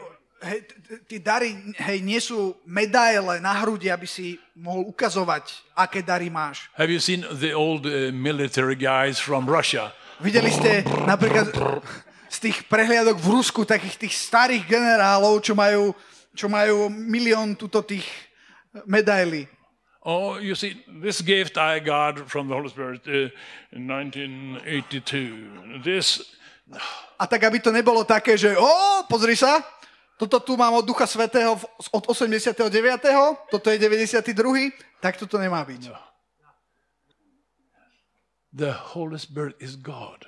[0.43, 0.59] hej,
[1.07, 6.67] tí dary hej, nie sú medaile na hrudi, aby si mohol ukazovať, aké dary máš.
[6.75, 9.95] Have you seen the old uh, military guys from Russia?
[10.19, 11.55] Videli ste napríklad
[12.27, 15.95] z tých prehliadok v Rusku takých tých starých generálov, čo majú,
[16.35, 18.05] čo majú milión tuto tých
[18.83, 19.47] medailí.
[20.03, 23.29] Oh, you see, this gift I got from the Holy Spirit uh,
[23.75, 25.83] in 1982.
[25.83, 26.35] This,
[27.19, 29.59] A tak, aby to nebolo také, že o, pozri sa,
[30.19, 31.55] toto tu mám od Ducha Svetého
[31.91, 32.67] od 89.
[33.49, 34.29] Toto je 92.
[34.99, 36.09] Tak toto nemá byť.
[38.53, 40.25] the Holy Spirit is God.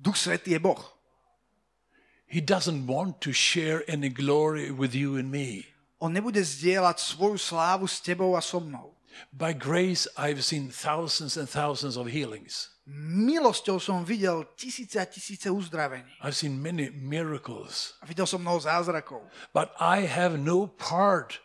[0.00, 0.82] Duch Svetý je Boh.
[2.26, 5.68] He doesn't want to share any glory with you and me.
[6.02, 8.90] On nebude zdieľať svoju slávu s tebou a so mnou.
[9.32, 12.70] By grace, I've seen thousands and thousands of healings.
[12.88, 16.10] Milosťou som videl tisíce a tisíce uzdravení.
[16.18, 17.94] I've seen many miracles.
[18.02, 19.22] A videl som mnoho zázrakov.
[19.54, 21.38] But I have no part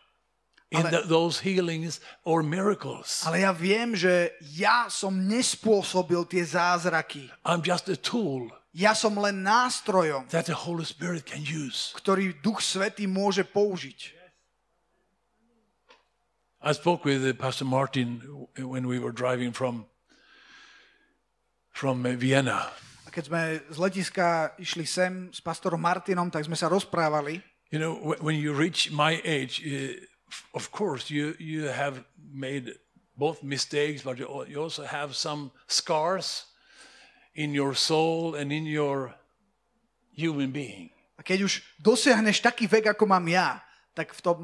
[0.74, 3.22] in Ale- th- those healings or miracles.
[3.24, 7.30] Ale ja viem, že ja som nespôsobil tie zázraky.
[7.46, 11.94] I'm just a tool Ja som len nástrojom, that the Holy Spirit can use.
[11.98, 14.17] ktorý Duch Svetý môže použiť.
[16.62, 18.22] I spoke with uh, Pastor Martin
[18.58, 19.86] when we were driving from
[21.70, 22.74] from uh, Vienna.
[23.06, 27.46] A keď sme z letiska išli sem s pastorom Martinom, tak sme sa rozprávali.
[27.70, 30.02] You know, wh- when you reach my age, uh,
[30.58, 32.74] of course, you you have made
[33.14, 36.50] both mistakes, but you also have some scars
[37.38, 39.14] in your soul and in your
[40.10, 40.90] human being.
[41.18, 43.62] A keď už dosiahneš taký vek, ako mám ja,
[43.94, 44.38] tak v tom,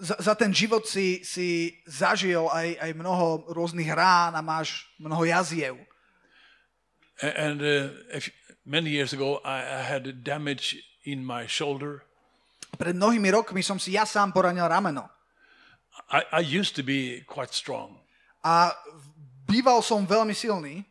[0.00, 5.24] za, za ten život si, si zažil aj, aj mnoho rôznych rán a máš mnoho
[5.24, 5.76] jaziev.
[7.22, 8.30] And uh, if,
[8.66, 12.02] many years ago, I, I had a damage in my shoulder.
[12.74, 15.06] Pred mnohými rokmi som si ja sám poranil rameno.
[16.10, 18.02] I, I used to be quite strong.
[18.42, 18.74] A
[19.46, 20.82] býval som veľmi silný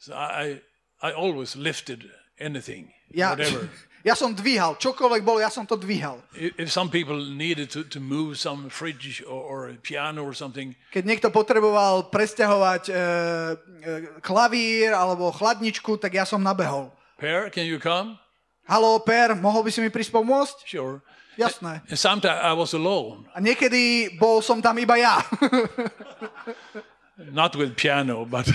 [0.00, 0.60] So I,
[1.02, 2.08] I always lifted
[2.40, 3.68] anything, Ja, whatever.
[4.00, 6.20] ja som dvíhal, čokoľvek bolo, ja som to dvíhal.
[6.32, 10.72] if some people needed to, to move some fridge or, or a piano or something,
[10.88, 12.98] Keď niekto potreboval presťahovať e, e,
[14.24, 16.88] klavír alebo chladničku, tak ja som nabehol.
[17.20, 18.16] Per, can you come?
[18.64, 20.56] Halo, Per, mohol by si mi prísť pomôcť?
[20.64, 21.04] Sure.
[21.36, 21.80] Jasné.
[21.88, 25.20] And sometimes I was alone, A niekedy bol som tam iba ja.
[27.32, 28.48] not with piano, but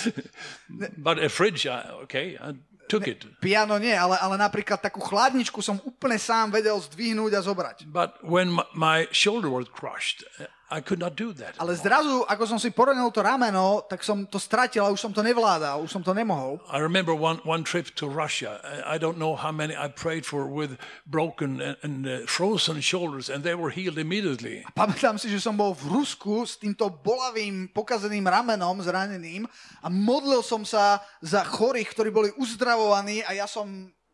[0.98, 1.66] but a fridge.
[2.04, 2.54] Okay, I
[2.88, 3.24] took it.
[3.40, 7.76] Piano nie, ale, ale napríklad takú chladničku som úplne sám vedel zdvihnúť a zobrať.
[7.88, 10.24] But when my, my shoulder was crushed,
[10.72, 11.60] I could not do that.
[11.60, 15.12] Ale zrazu, ako som si poranil to rameno, tak som to stratil a už som
[15.12, 16.64] to nevládal, už som to nemohol.
[16.72, 18.56] I remember one, one trip to Russia.
[18.88, 23.28] I don't know how many I prayed for with broken and, and uh, frozen shoulders,
[23.28, 24.64] and they were healed immediately.
[24.72, 29.44] Pamätám si, že som bol v Rusku s týmto bolavým, pokazeným ramenom, zraneným
[29.84, 33.68] a modlil som sa za chorých, ktorí boli uzdravovaní a ja som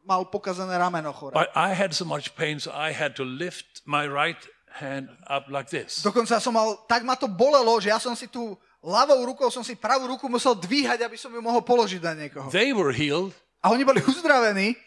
[0.08, 1.36] mal pokazené rameno chore.
[1.36, 4.40] But I had so much pain, so I had to lift my right
[4.78, 6.00] hand up like this.
[6.00, 9.66] Dokonca som mal, tak ma to bolelo, že ja som si tu ľavou rukou, som
[9.66, 12.46] si pravú ruku musel dvíhať, aby som ju mohol položiť na niekoho.
[12.54, 14.78] They were healed, A oni boli uzdravení.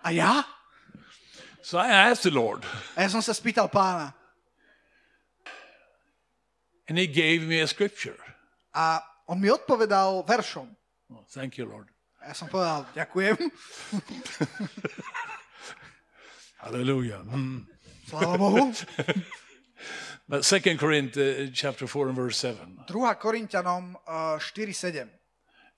[0.00, 0.48] A ja?
[1.60, 2.64] so I asked the Lord,
[2.96, 4.16] A ja som sa spýtal pána.
[6.88, 8.16] and He gave me a scripture.
[8.76, 10.68] A on mi odpovedal veršom.
[11.12, 11.88] Oh, thank you, Lord.
[12.20, 13.36] A ja som povedal, ďakujem.
[16.64, 17.20] Hallelujah.
[17.28, 17.68] Mm.
[18.06, 18.72] Sláva Bohu.
[20.28, 22.94] But Second Corinthians uh, chapter four and verse seven 2.
[23.20, 25.08] Korintianom uh, 4.7.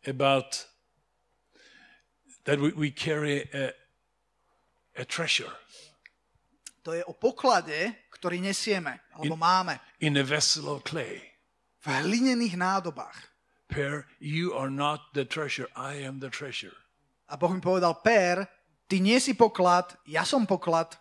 [0.06, 0.66] about
[2.44, 3.72] that we, we carry a,
[4.94, 5.50] a treasure
[6.86, 11.18] To je o poklade, ktorý nesieme, alebo máme in a vessel of clay.
[11.82, 13.18] v hlinených nádobách.
[13.66, 15.66] Per, you are not the treasure.
[15.74, 16.74] I am the treasure.
[17.26, 18.46] A Boh mi povedal, Per,
[18.86, 20.94] ty nie si poklad, ja som poklad,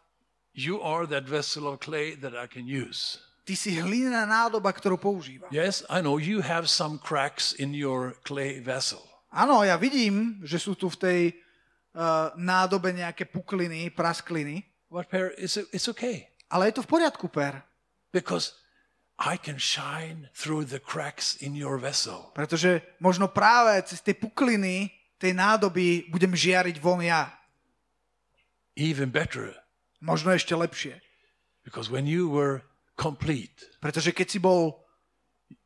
[0.56, 3.20] You are that vessel of clay that I can use.
[3.46, 5.52] ty si hlinená nádoba, ktorú používam.
[5.54, 9.04] Yes, I know you have some cracks in your clay vessel.
[9.30, 11.22] Áno, ja vidím, že sú tu v tej
[11.94, 17.28] uh, nádobe nejaké pukliny, praskliny, But Per, it's, it's okay ale je to v poriadku,
[17.28, 17.64] Per,
[18.14, 18.54] because
[19.20, 22.32] I can shine through the cracks in your vessel.
[22.36, 27.32] pretože možno práve cez tie pukliny tej nádoby budem žiariť von ja.
[28.76, 29.56] Even better,
[30.06, 31.02] Možno ešte lepšie.
[31.66, 32.62] because when you were
[32.96, 34.86] complete, Pretože keď si bol,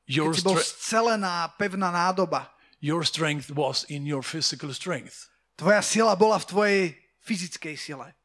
[0.08, 2.48] your, keď si bol scelená, pevná nádoba,
[2.80, 5.28] your strength was in your physical strength.
[5.60, 6.84] tvoja sila bola v tvojej
[7.20, 8.16] fyzickej sile.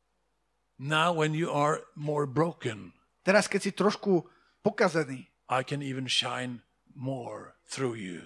[0.79, 2.95] Now, when you are more broken,
[3.25, 4.23] Teraz, keď si trošku
[4.63, 6.61] pokazený I can even shine
[6.95, 8.23] more through you.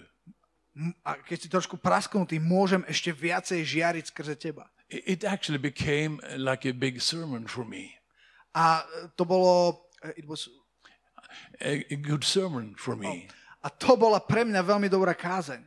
[1.03, 4.71] a keď si trošku prasknutý, môžem ešte viacej žiariť skrze teba.
[4.89, 7.93] It actually became like a big sermon for me,
[8.57, 10.49] A e, to bolo, e, it was,
[11.61, 13.29] a, a good sermon for me.
[13.63, 15.61] a to bola pre mňa veľmi dobrá kázeň.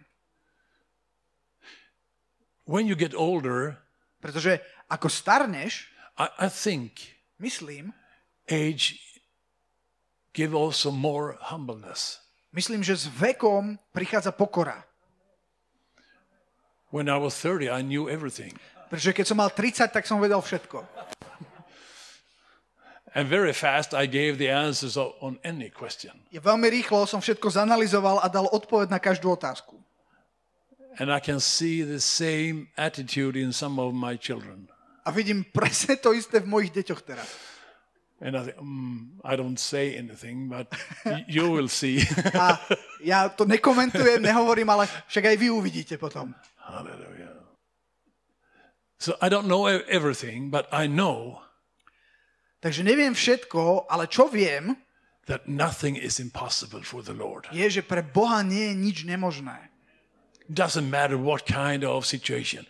[2.65, 3.78] When you get older,
[4.22, 7.89] Pretože ako starneš, I, I think myslím,
[8.45, 9.01] age
[10.34, 12.22] give also more humbleness.
[12.53, 14.86] myslím, že s vekom prichádza pokora.
[16.91, 18.59] When I was 30, I knew everything.
[18.91, 20.83] Pretože keď som mal 30, tak som vedel všetko.
[23.15, 26.15] And very fast, I gave the answers on any question.
[26.31, 29.79] Ja veľmi rýchlo som všetko zanalizoval a dal odpoveď na každú otázku.
[30.99, 34.67] And I can see the same attitude in some of my children.
[35.07, 37.27] A vidím presne to isté v mojich deťoch teraz.
[38.21, 40.71] And I think, mm, I don't say anything, but
[41.31, 42.03] you will see.
[42.37, 42.59] A
[43.03, 46.31] ja to nekomentujem, nehovorím, ale však aj vy uvidíte potom.
[46.63, 47.11] Hallelujah.
[49.01, 51.41] So I don't know e- everything, but I know
[52.61, 54.77] Takže neviem všetko, ale čo viem,
[55.25, 57.49] that nothing is impossible for the Lord.
[57.49, 59.73] je, že pre Boha nie je nič nemožné.
[60.45, 62.69] Doesn't matter what kind of situation.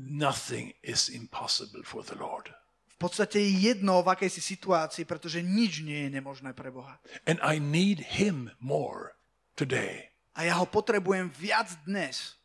[0.00, 2.48] Nothing is impossible for the Lord.
[2.96, 6.96] V podstate je jedno, v akej si situácii, pretože nič nie je nemožné pre Boha.
[7.28, 9.12] And I need Him more
[9.52, 10.08] today.
[10.32, 12.40] A ja ho potrebujem viac dnes.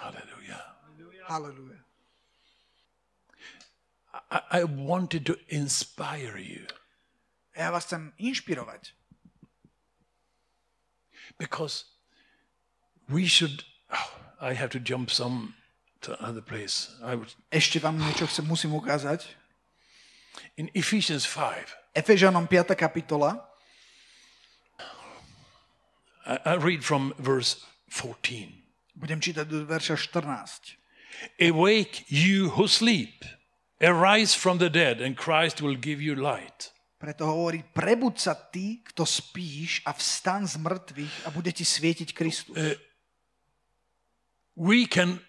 [0.00, 0.67] Hallelujah.
[1.28, 1.78] Halleluja.
[4.32, 6.64] I, I wanted to inspire you
[7.52, 8.94] Ja vás chcem inšpirovať.
[11.38, 11.84] because
[13.08, 13.64] we should.
[13.92, 14.10] Oh,
[14.40, 15.54] I have to jump some
[16.00, 16.88] to another place.
[17.02, 19.26] I was Ešte vám niečo chcem, musím ukázať.
[20.56, 21.94] in Ephesians 5.
[21.98, 22.78] Efežanom 5.
[22.78, 23.42] kapitola.
[26.26, 27.58] I, I read from verse
[27.90, 28.54] 14.
[28.94, 30.77] Budem čítať do verša 14.
[31.40, 33.24] Awake, you who sleep.
[33.80, 36.74] Arise from the dead, and Christ will give you light.
[36.98, 42.10] Preto hovorí, prebud sa ty, kto spíš a vstan z mŕtvych a bude ti svietiť
[42.10, 42.58] Kristus.
[44.58, 45.22] We can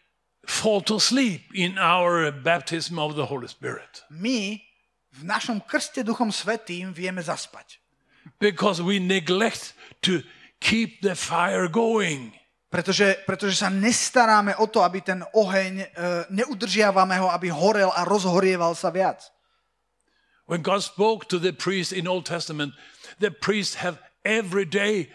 [0.50, 4.58] fall to sleep in our baptism of the Holy Spirit My
[5.14, 7.78] v našom krste Duchom Svetým vieme zaspať.
[8.42, 10.26] because we neglect to
[10.58, 12.34] keep the fire going.
[12.70, 15.88] Pretože, pretože sa nestaráme o to, aby ten oheň, e,
[16.30, 19.26] neudržiavame ho, aby horel a rozhorieval sa viac.
[20.46, 22.78] When God spoke to the priest in Old Testament,
[23.18, 25.10] the priests have every day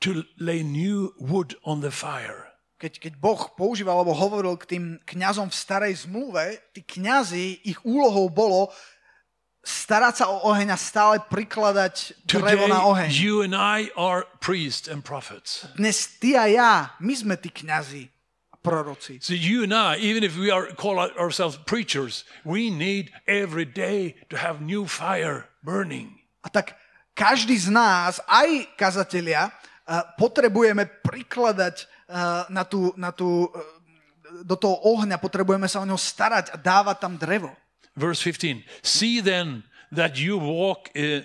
[0.00, 2.52] to lay new wood on the fire.
[2.76, 7.80] Keď, keď Boh používal alebo hovoril k tým kňazom v starej zmluve, tí kňazi, ich
[7.88, 8.68] úlohou bolo
[9.66, 13.10] starať sa o oheň a stále prikladať drevo na oheň.
[13.10, 15.66] you and I are priests and prophets.
[15.74, 18.06] Dnes ty a ja, my sme tí kňazi
[18.54, 19.18] a proroci.
[19.18, 24.14] So you and I, even if we are call ourselves preachers, we need every day
[24.30, 26.14] to have new fire burning.
[26.46, 26.78] A tak
[27.18, 34.54] každý z nás, aj kazatelia, eh, potrebujeme prikladať eh, na tú, na tú, eh, do
[34.54, 37.50] toho ohňa, potrebujeme sa o neho starať a dávať tam drevo.
[37.96, 38.64] Verse 15.
[38.82, 41.20] See then that you walk uh,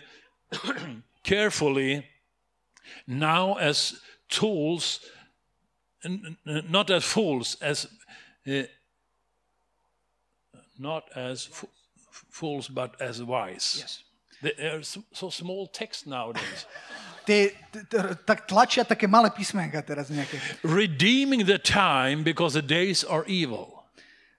[1.23, 2.05] carefully
[3.07, 3.99] now as
[4.29, 4.99] tools,
[6.45, 7.87] not as fools, as
[8.47, 8.63] uh,
[10.79, 11.49] not as
[12.29, 13.77] fools, but as wise.
[13.79, 14.03] Yes.
[14.41, 16.65] There's so small text nowadays.
[17.25, 20.41] Tie, t- t- tak tlačia také malé písmenka teraz nejaké.
[20.65, 23.80] Redeeming the time because the days are evil.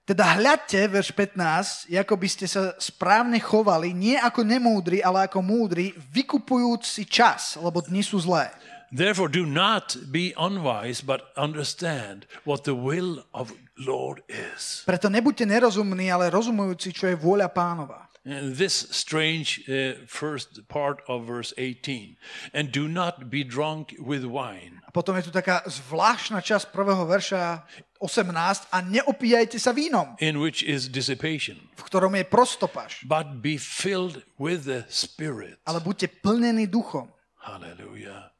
[0.03, 5.39] Teda hľadte, verš 15, ako by ste sa správne chovali, nie ako nemúdri, ale ako
[5.39, 8.51] múdri, vykupujúc si čas, lebo dni sú zlé.
[8.91, 14.83] Therefore, do not be unwise, but understand what the will of Lord is.
[14.85, 18.11] Preto nebuďte nerozumní, ale rozumujúci, čo je vôľa pánova.
[18.23, 22.15] And this strange uh, first part of verse 18.
[22.53, 27.03] And do not be drunk with wine, A potom je tu taká zvláštna časť prvého
[27.03, 27.67] verša
[28.03, 33.55] 18 a neopíjajte sa vínom, in which is dissipation, v ktorom je prostopaš, but be
[33.55, 35.55] filled with the Spirit.
[35.63, 37.07] ale buďte plnení duchom.
[37.39, 38.35] Hallelujah.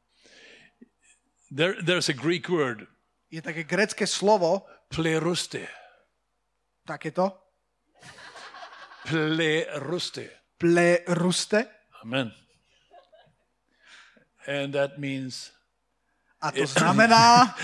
[1.48, 2.84] There, there's a Greek word,
[3.32, 5.64] Je také grecké slovo, pleruste.
[6.84, 7.32] takéto,
[9.04, 10.30] Pleruste.
[10.58, 11.66] pleruste,
[12.04, 12.32] Amen.
[14.46, 15.52] And that means
[16.44, 17.56] a to znamená,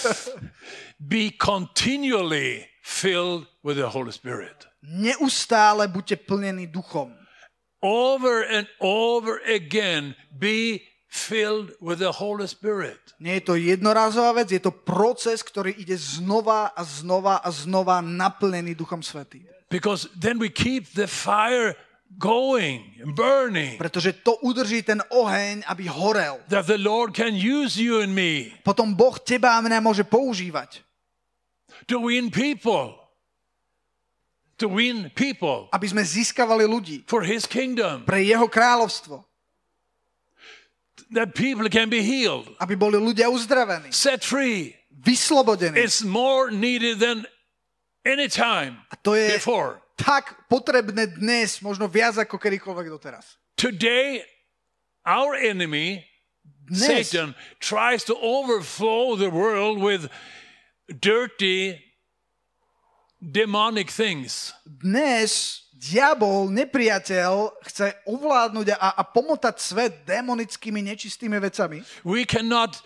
[1.00, 4.64] be continually filled with the Holy Spirit.
[4.82, 7.12] neustále buďte plnení duchom.
[7.80, 12.98] Over and over again, be filled with the Holy Spirit.
[13.20, 18.00] Nie je to jednorázová vec, je to proces, ktorý ide znova a znova a znova
[18.00, 19.44] naplnený Duchom Svetým.
[19.70, 21.76] Because then we keep the fire
[22.18, 22.80] going,
[23.12, 26.40] burning, Pretože to udrží ten oheň, aby horel.
[26.48, 30.80] that the Lord can use you and me Potom Boh teba a mňa môže používať,
[31.86, 32.96] to win people.
[34.56, 38.08] To win people aby sme získavali ľudí for His kingdom.
[38.08, 39.20] pre jeho kráľovstvo.
[41.12, 44.74] That people can be healed, Aby boli ľudia uzdravení, set free.
[44.90, 45.76] vyslobodení.
[45.76, 47.28] It's more needed than
[48.02, 49.78] any time A to je before.
[49.96, 53.40] Tak potrebné dnes, možno viac ako kedykoľvek doteraz.
[53.56, 54.20] Today,
[55.08, 56.04] our enemy,
[56.66, 60.10] Dnes, Satan, tries to overflow the world with
[61.00, 61.80] dirty,
[63.18, 64.52] demonic things.
[64.66, 71.84] dnes diabol, nepriateľ, chce ovládnuť a, a pomotať svet démonickými nečistými vecami.
[72.02, 72.80] We cannot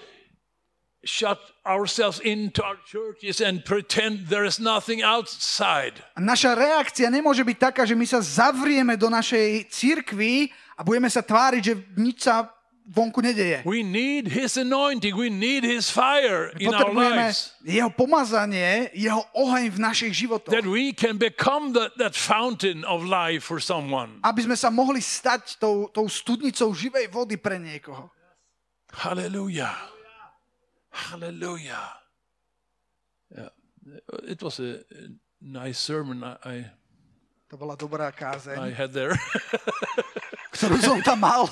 [1.04, 5.96] shut ourselves into our churches and pretend there is nothing outside.
[6.20, 11.24] Naša reakcia nemôže byť taká, že my sa zavrieme do našej cirkvi a budeme sa
[11.24, 12.52] tváriť, že nič sa
[12.90, 13.62] vonku nedeje.
[13.64, 15.14] We need His anointing.
[15.16, 17.54] We need His fire in our lives.
[17.62, 20.52] jeho pomazanie, jeho oheň v našich životoch.
[20.52, 24.18] That we can become that, that fountain of life for someone.
[24.26, 28.10] Aby sme sa mohli stať tou, tou studnicou živej vody pre niekoho.
[28.90, 29.99] Hallelujah.
[30.90, 31.96] Hallelujah.
[33.34, 33.48] Yeah.
[34.28, 34.82] It was a
[35.40, 36.56] nice sermon I, I,
[37.50, 39.14] To bola dobrá I kázeň, had there.
[40.54, 41.50] ktorú som tam mal.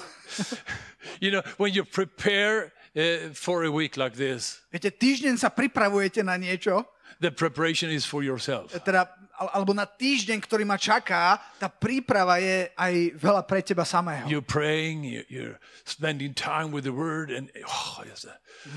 [1.22, 6.22] you know, when you prepare uh, for a week like this, Viete, týždeň sa pripravujete
[6.22, 6.86] na niečo,
[7.18, 8.70] the preparation is for yourself.
[8.78, 14.26] teda, alebo na týždeň, ktorý ma čaká, tá príprava je aj veľa pre teba samého.
[14.26, 18.26] You're praying, you- you're spending time with the word, and oh, yes.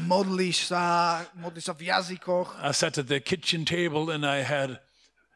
[0.06, 2.54] Modlíš sa, modlíš sa v jazykoch.
[2.62, 4.78] I sat at the kitchen table and I had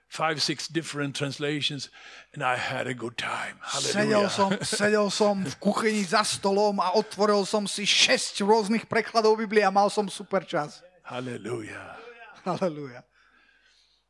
[0.06, 1.90] five, six different translations,
[2.32, 3.58] and I had a good time.
[3.82, 4.30] Sedel Hallelujah.
[4.32, 9.66] som, sedel som v kuchyni za stolom a otvoril som si šesť rôznych prekladov Biblie
[9.66, 10.80] a mal som super čas.
[11.04, 11.98] Hallelujah.
[12.46, 13.02] Halelúja.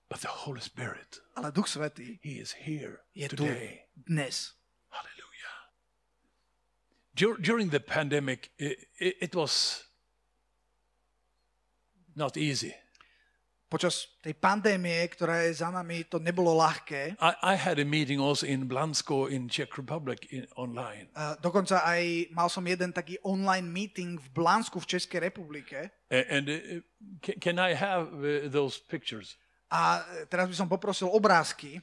[0.08, 3.90] But the Holy Spirit, Ale Duch Svetý He is here je tu today.
[3.98, 4.54] dnes.
[4.94, 5.56] Hallelujah.
[7.18, 9.82] Dur- during the pandemic, it, it, it was
[12.16, 12.74] not easy.
[13.66, 17.18] Počas tej pandémie, ktorá je za nami, to nebolo ľahké.
[17.18, 21.10] I, I had a meeting also in Blansko in Czech Republic in, online.
[21.18, 25.90] A dokonca aj mal som jeden taký online meeting v Blánsku v Českej republike.
[26.14, 26.58] A- And uh,
[27.26, 29.34] can, can I have uh, those pictures?
[29.72, 31.82] A teraz by som poprosil obrázky.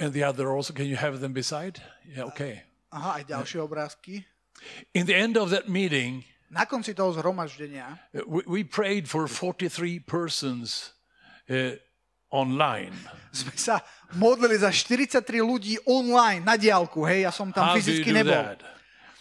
[0.00, 1.78] And the other also, can you have them beside?
[2.02, 2.66] Yeah, okay.
[2.90, 4.26] Aha, aj ďalšie obrázky.
[4.92, 9.30] In the end of that meeting, Na konci toho zhromaždenia uh, we, we prayed for
[9.30, 10.90] 43 persons
[11.46, 11.78] uh,
[12.34, 12.90] online.
[13.30, 13.78] sme sa
[14.18, 18.34] modlili za 43 ľudí online, na diálku, hej, ja som tam How fyzicky nebol.
[18.34, 18.66] that?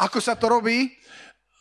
[0.01, 0.89] Ako sa to robí?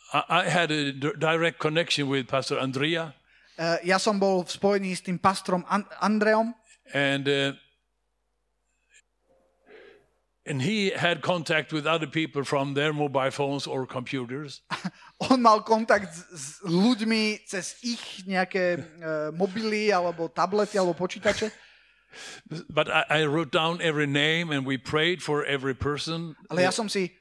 [0.09, 0.89] I, had a
[1.21, 3.13] direct connection with Pastor Andrea,
[3.59, 6.55] Uh, ja som bol v spojení s tým pastrom An- Andreom
[6.95, 7.51] and uh,
[10.47, 14.63] and he had contact with other people from their mobile phones or computers.
[15.29, 21.51] on mal kontakt s, s ľuďmi cez ich nejaké uh, mobily alebo tablety alebo počítače.
[22.69, 26.35] But I, I wrote down every name, and we prayed for every person.
[26.49, 27.13] Ale ja som si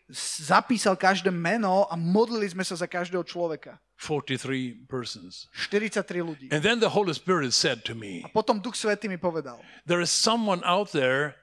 [0.44, 3.78] zapísal každé meno a modlili sme sa za každého človeka.
[3.98, 5.50] 43 persons.
[5.52, 6.46] 43 ľudí.
[6.54, 10.08] And then the Holy Spirit said to me, Potom Duch Svetý mi povedal, There is
[10.10, 11.34] someone out there,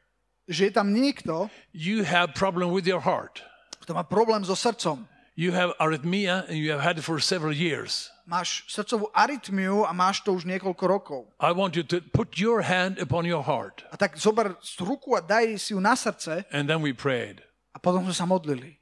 [0.47, 3.43] že je tam niekto, you have problem with your heart.
[3.85, 5.05] kto má problém so srdcom.
[5.35, 8.07] You have arrhythmia and you have had it for several years.
[8.25, 11.21] Máš srdcovú arytmiu a máš to už niekoľko rokov.
[11.43, 13.83] I want you to put your hand upon your heart.
[13.91, 17.43] A tak zober ruku a daj si ju na srdce And then we prayed.
[17.75, 18.79] a potom sme sa modlili.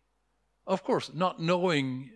[0.70, 2.14] Of course, not knowing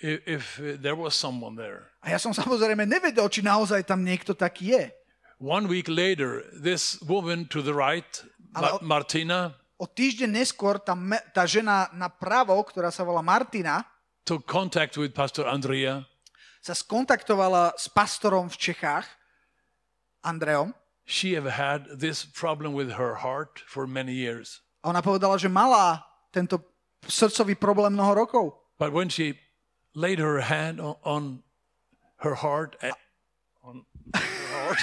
[0.00, 1.92] if, if uh, there was someone there.
[2.02, 4.84] A ja som samozrejme nevedel, či naozaj tam niekto taký je.
[5.38, 8.08] One week later, this woman to the right,
[8.56, 10.94] Ale- Ma- Martina, O týždeň neskôr tá,
[11.34, 13.82] tá žena napravo, ktorá sa volá Martina,
[14.22, 16.06] took contact with Pastor Andrea
[16.64, 19.04] sa skontaktovala s pastorom v Čechách,
[20.24, 20.72] Andreom,
[21.04, 24.64] she have had this problem with her heart for many years.
[24.80, 26.00] a ona povedala, že mala
[26.32, 26.56] tento
[27.04, 28.44] srdcový problém mnoho rokov.
[28.80, 29.36] But when she
[29.92, 31.22] laid her hand on, on
[32.24, 32.96] her heart, eh,
[33.60, 33.84] on
[34.16, 34.80] her heart,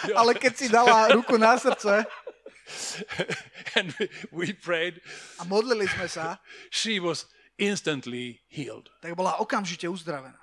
[0.20, 2.06] Ale keď si dala ruku na srdce
[3.78, 3.94] and
[4.32, 5.00] we, prayed,
[5.38, 6.38] a modlili sme sa,
[6.70, 7.26] she was
[7.58, 8.88] instantly healed.
[9.02, 10.38] tak bola okamžite uzdravená.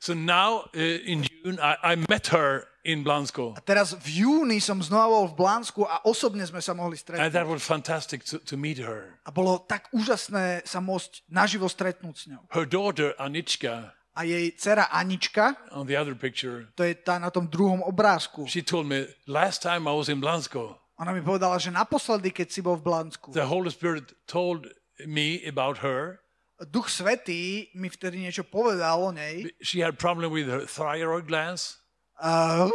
[0.00, 4.56] So now uh, in June, I, I met her in Blansko, A teraz v júni
[4.56, 7.32] som znova v Blánsku a osobne sme sa mohli and stretnúť.
[7.36, 9.20] that was fantastic to, to meet her.
[9.28, 12.40] A bolo tak úžasné sa môcť naživo stretnúť s ňou.
[12.48, 17.28] Her daughter Anichka, A jej dcera Anička, on the other picture, to je tá na
[17.28, 21.56] tom druhom obrázku, she told me last time I was in Blansko, ona mi povedala,
[21.56, 24.68] že naposledy, keď si bol v Blánsku, the Holy Spirit told
[25.08, 26.20] me about her.
[26.60, 29.48] Duch Svetý mi vtedy niečo povedal o nej.
[29.64, 31.80] She had problem with her thyroid glands.
[32.20, 32.68] Uh,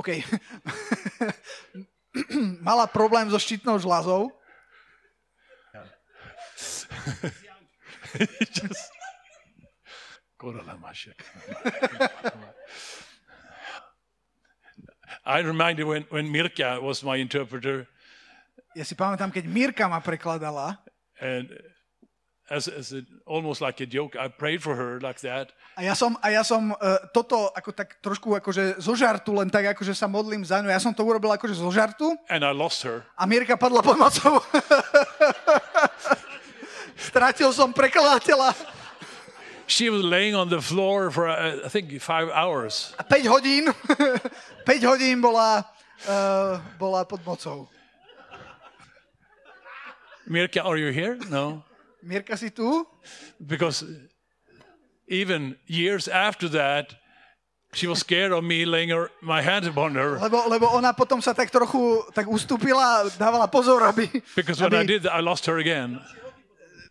[0.00, 0.24] OK.
[2.64, 4.32] Mala problém so štítnou žľazou.
[8.56, 8.96] Just-
[10.40, 11.12] Korala Masha.
[15.30, 17.86] I reminded when, when Mirka was my interpreter,
[18.74, 20.78] Ja si pamätám, keď Mirka ma prekladala
[21.22, 21.50] and
[22.50, 25.54] as, as a, almost like a joke, I prayed for her like that.
[25.78, 29.46] a ja som, a ja som uh, toto ako tak trošku akože zo žartu, len
[29.50, 30.70] tak akože sa modlím za ňu.
[30.70, 33.06] Ja som to urobil akože zo žartu And I lost her.
[33.14, 34.42] a Mirka padla pod mocou.
[37.10, 38.50] Stratil som prekladateľa
[39.70, 42.92] She was laying on the floor for, uh, I think, five hours.
[42.98, 43.70] a 5 hodín,
[44.66, 45.64] 5 hodín bola,
[46.08, 47.68] uh, bola pod mocou.
[50.28, 51.16] Mirka, are you here?
[51.30, 51.62] No.
[52.04, 52.84] Mirka si tu?
[53.38, 53.84] Because
[55.06, 56.94] even years after that,
[57.72, 60.18] she was scared of me laying her, my hand upon her.
[60.18, 64.82] Lebo, lebo ona potom sa tak trochu tak ustúpila, dávala pozor, aby, Because when I
[64.82, 66.00] aby did that, I lost her again.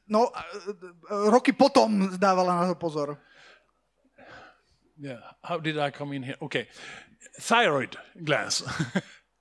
[0.09, 3.15] No, e, e, roky potom dávala na to pozor.
[4.99, 5.23] Yeah.
[5.43, 6.35] How did I come in here?
[6.41, 6.67] Okay.
[7.39, 8.67] Thyroid glands.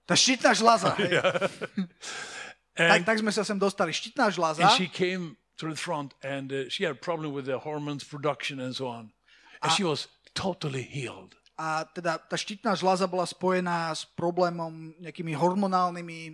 [0.08, 0.96] Tá štítna žľaza.
[0.96, 1.20] hej.
[2.78, 3.92] tak, and, tak sme sa sem dostali.
[3.92, 4.64] Štítna žľaza.
[4.64, 8.06] and she came to the front and uh, she had a problem with the hormones
[8.08, 9.12] production and so on.
[9.60, 11.34] And she was totally healed.
[11.58, 16.32] A teda tá štítna žľaza bola spojená s problémom nejakými hormonálnymi e,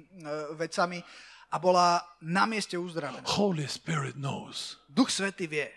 [0.60, 1.00] vecami
[1.54, 3.22] a bola na mieste uzdravená.
[3.38, 4.82] Holy Spirit knows.
[4.90, 5.70] Duch Svety vie.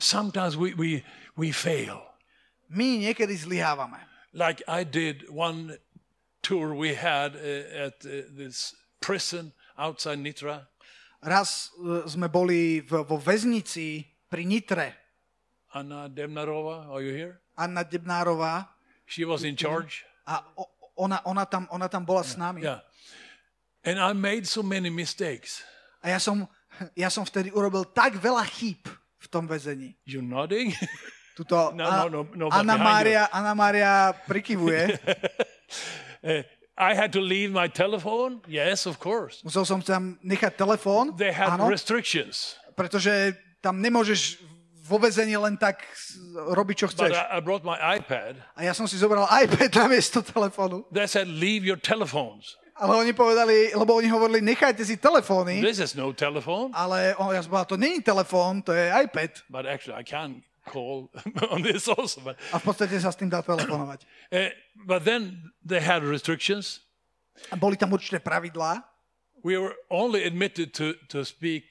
[0.00, 1.04] Sometimes we, we,
[1.36, 2.00] we fail.
[2.72, 4.00] My niekedy zlyhávame.
[4.32, 5.76] Like I did one
[6.40, 10.68] tour we had uh, at uh, this prison outside Nitra.
[11.20, 14.94] Raz e, sme boli v, vo väznici pri Nitre.
[15.74, 17.42] Anna Demnarova, are you here?
[17.58, 18.68] Anna Debnárová
[19.04, 20.04] She was in charge.
[20.28, 20.44] a
[20.96, 22.62] ona, ona, tam, ona tam bola s nami.
[22.62, 22.80] Yeah.
[23.88, 25.64] And I made so many mistakes.
[26.04, 26.44] A ja som,
[26.92, 28.84] ja som vtedy urobil tak veľa chýb
[29.16, 29.96] v tom väzení.
[30.04, 30.76] You nodding?
[31.38, 34.92] Tuto No, A- no, no, no, Anna, Mária, Anna Mária prikyvuje.
[36.20, 36.44] Uh,
[36.78, 38.44] I had to leave my telephone.
[38.46, 39.42] Yes, of course.
[39.42, 42.54] Musel som tam nechať telefón, They had áno, restrictions.
[42.78, 44.38] pretože tam nemôžeš
[44.86, 45.82] vo väzení len tak
[46.54, 47.12] robiť, čo But chceš.
[47.18, 48.38] I, I brought my iPad.
[48.54, 50.86] A ja som si zobral iPad na miesto telefónu.
[50.94, 52.54] They said, leave your telephones.
[52.78, 56.70] Ale oni povedali, lebo oni hovorili, nechajte si telefóny, This is no telephone.
[56.70, 59.42] ale on, ja som povedal, to není telefón, to je iPad.
[59.50, 61.10] But actually, I can call
[61.52, 62.22] on this also.
[62.22, 64.06] But, A v podstate sa s tým dá telefonovať.
[64.30, 64.54] uh,
[64.90, 66.86] but then they had restrictions.
[67.50, 68.86] A boli tam určité pravidlá.
[69.42, 71.66] We were only admitted to, to speak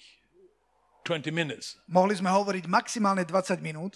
[1.07, 1.79] 20 minutes.
[1.87, 3.95] Mohli sme hovoriť maximálne 20 minút.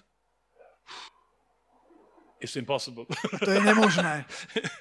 [2.41, 3.05] It's impossible.
[3.45, 4.25] To je nemožné.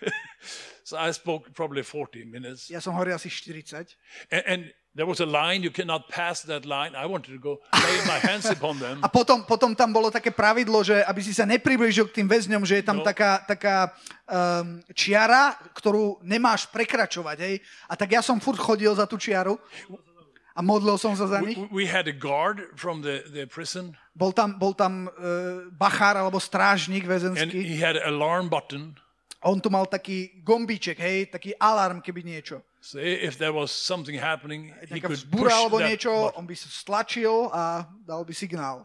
[0.88, 2.72] so I spoke probably 40 minutes.
[2.72, 3.94] Ja som hovoril asi 40.
[4.32, 4.60] And, and
[4.96, 6.96] there was a line, you cannot pass that line.
[6.96, 8.98] I wanted to go lay my hands upon them.
[9.06, 12.64] A potom, potom tam bolo také pravidlo, že aby si sa nepriblížil k tým väzňom,
[12.64, 13.06] že je tam No.
[13.06, 13.92] taká, taká
[14.24, 17.36] um, čiara, ktorú nemáš prekračovať.
[17.44, 17.54] Hej?
[17.86, 19.60] A tak ja som furt chodil za tú čiaru
[20.60, 21.56] a modlil som sa za nich.
[21.56, 26.20] We, we had a guard from the, the prison, Bol tam, bol tam uh, bachár
[26.20, 27.56] alebo strážnik and väzenský.
[27.64, 28.92] he had an alarm button.
[29.40, 32.60] A on tu mal taký gombíček, hej, taký alarm, keby niečo.
[32.84, 36.36] So if there was something happening, he could push alebo niečo, button.
[36.36, 38.84] on by sa stlačil a dal by signál.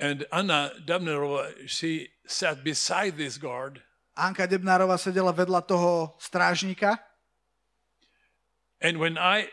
[0.00, 3.84] And Anna Dabnerova, she sat beside this guard,
[4.16, 6.96] Anka Debnárová sedela vedľa toho strážnika
[8.80, 9.48] and when I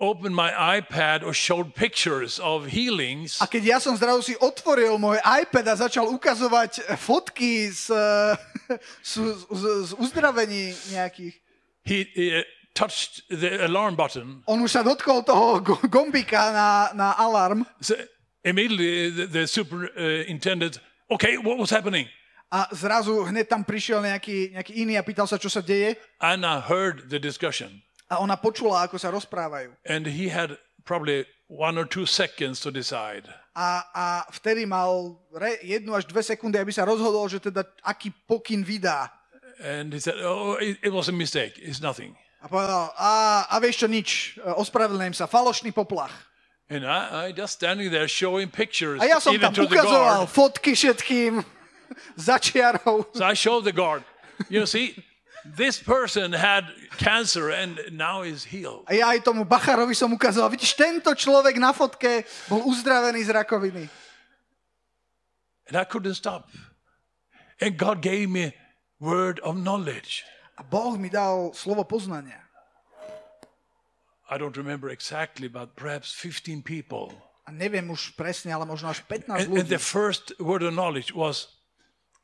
[0.00, 4.98] opened my iPad or showed pictures of healings, a keď ja som zrazu si otvoril
[4.98, 7.92] môj iPad a začal ukazovať fotky z,
[9.10, 9.12] z,
[9.46, 11.34] z, z uzdravení nejakých,
[11.86, 12.42] he uh,
[12.74, 14.42] touched the alarm button.
[14.46, 17.62] on už sa dotkol toho go- gombíka na, na alarm.
[17.78, 17.94] So
[18.42, 22.10] immediately the, the superintendent, okay, what was happening?
[22.52, 25.96] a zrazu hneď tam prišiel nejaký, nejaký iný a pýtal sa, čo sa deje?
[26.20, 27.80] Anna heard the discussion,
[28.12, 29.72] a ona počula, ako sa rozprávajú.
[29.88, 33.24] and he had probably one or two seconds to decide.
[33.56, 38.12] A, a vtedy mal re, jednu až dve sekundy, aby sa rozhodol, že teda aký
[38.28, 39.08] pokyn vydá.
[39.60, 41.56] And he said, oh, it, it was a mistake.
[41.60, 42.16] It's nothing.
[42.42, 44.08] A povedal, a, a vieš čo, nič,
[44.42, 46.10] ospravedlňujem sa, falošný poplach.
[46.72, 50.72] And I, I just standing there showing pictures A ja som even tam ukazoval fotky
[50.72, 51.44] všetkým
[52.26, 53.04] za čiarou.
[53.12, 54.02] So I showed the guard,
[54.48, 54.96] you know, see,
[55.44, 56.64] this person had
[56.98, 58.86] cancer and now is healed.
[58.86, 63.30] A ja aj tomu Bacharovi som ukazoval, vidíš, tento človek na fotke bol uzdravený z
[63.34, 63.84] rakoviny.
[65.68, 66.50] And I couldn't stop.
[67.60, 68.54] And God gave me
[68.98, 70.22] word of knowledge.
[70.58, 72.38] A Boh mi dal slovo poznania.
[74.30, 77.12] I don't remember exactly, but perhaps 15 people.
[77.46, 79.68] A neviem už presne, ale možno až 15 And, and ľudí.
[79.68, 81.50] the first word of knowledge was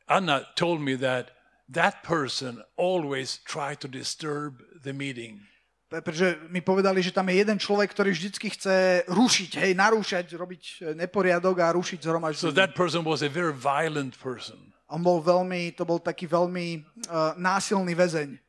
[0.09, 1.35] Anna told me that
[1.73, 5.41] that person always tried to disturb the meeting.
[5.89, 10.27] Pre- Pretože mi povedali, že tam je jeden človek, ktorý vždycky chce rušiť, hej, narúšať,
[10.37, 12.57] robiť e, neporiadok a rušiť So zhromaždenie.
[12.57, 14.73] that person was a very violent person.
[14.89, 16.81] On bol veľmi, to bol taký veľmi
[17.13, 18.41] uh, násilný väzeň.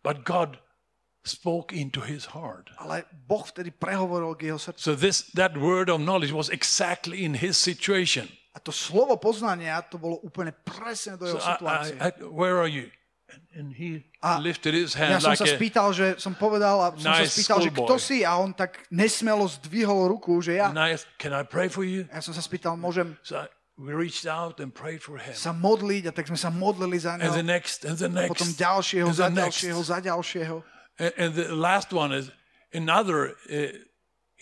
[0.00, 0.56] But God
[1.20, 2.72] spoke into his heart.
[2.80, 4.80] Ale Boh vtedy prehovoril k jeho srdcu.
[4.80, 8.32] So this that word of knowledge was exactly in his situation.
[8.50, 11.94] A to slovo poznania, to bolo úplne presne do jeho So I, situácie.
[12.02, 12.90] I, I, where are you?
[13.30, 16.34] And, and he A lifted his Ja hand som like sa a, spýtal, že som
[16.34, 18.26] povedal a som sa Nice spýtal, že kto si?
[18.26, 20.74] A on tak nesmelo zdvihol ruku, že ja.
[20.74, 21.06] nice.
[21.22, 22.10] Can I pray for you?
[22.10, 23.46] Ja som sa spýtal, môžem So I,
[23.78, 25.30] we reached out and prayed for him.
[25.38, 27.54] sa modliť a tak sme sa modlili za And the neho.
[27.54, 30.56] next, and the next, Potom ďalšieho, and za ďalšieho, za ďalšieho.
[30.98, 32.34] And, and the last one is
[32.74, 33.78] another uh,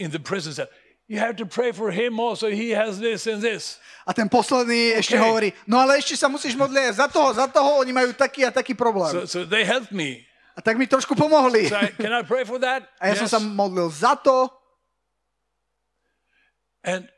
[0.00, 0.72] in the prison said,
[1.08, 2.52] You have to pray for him also.
[2.52, 3.80] He has this and this.
[4.04, 5.24] A ten posledný ešte OK.
[5.24, 8.52] hovorí, no ale ešte sa musíš modliť za toho, za toho, oni majú taký a
[8.52, 9.24] taký problém.
[9.24, 10.28] So, so they helped me.
[10.52, 11.64] A tak mi trošku pomohli.
[11.72, 12.84] So I, can I pray for that?
[13.00, 13.32] A ja som Yes.
[13.32, 14.52] sa modlil za to
[16.84, 17.08] And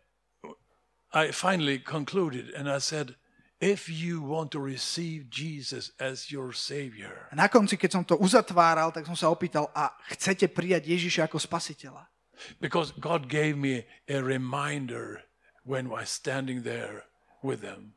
[1.13, 3.19] I finally concluded and I said,
[3.61, 8.17] if you want to receive Jesus as your Savior, a na konci, keď som to
[8.23, 12.07] uzatváral, tak som sa opýtal, a chcete prijať Ježiša ako spasiteľa?
[12.61, 15.23] Because God gave me a reminder
[15.65, 17.05] when I was standing there
[17.43, 17.95] with them.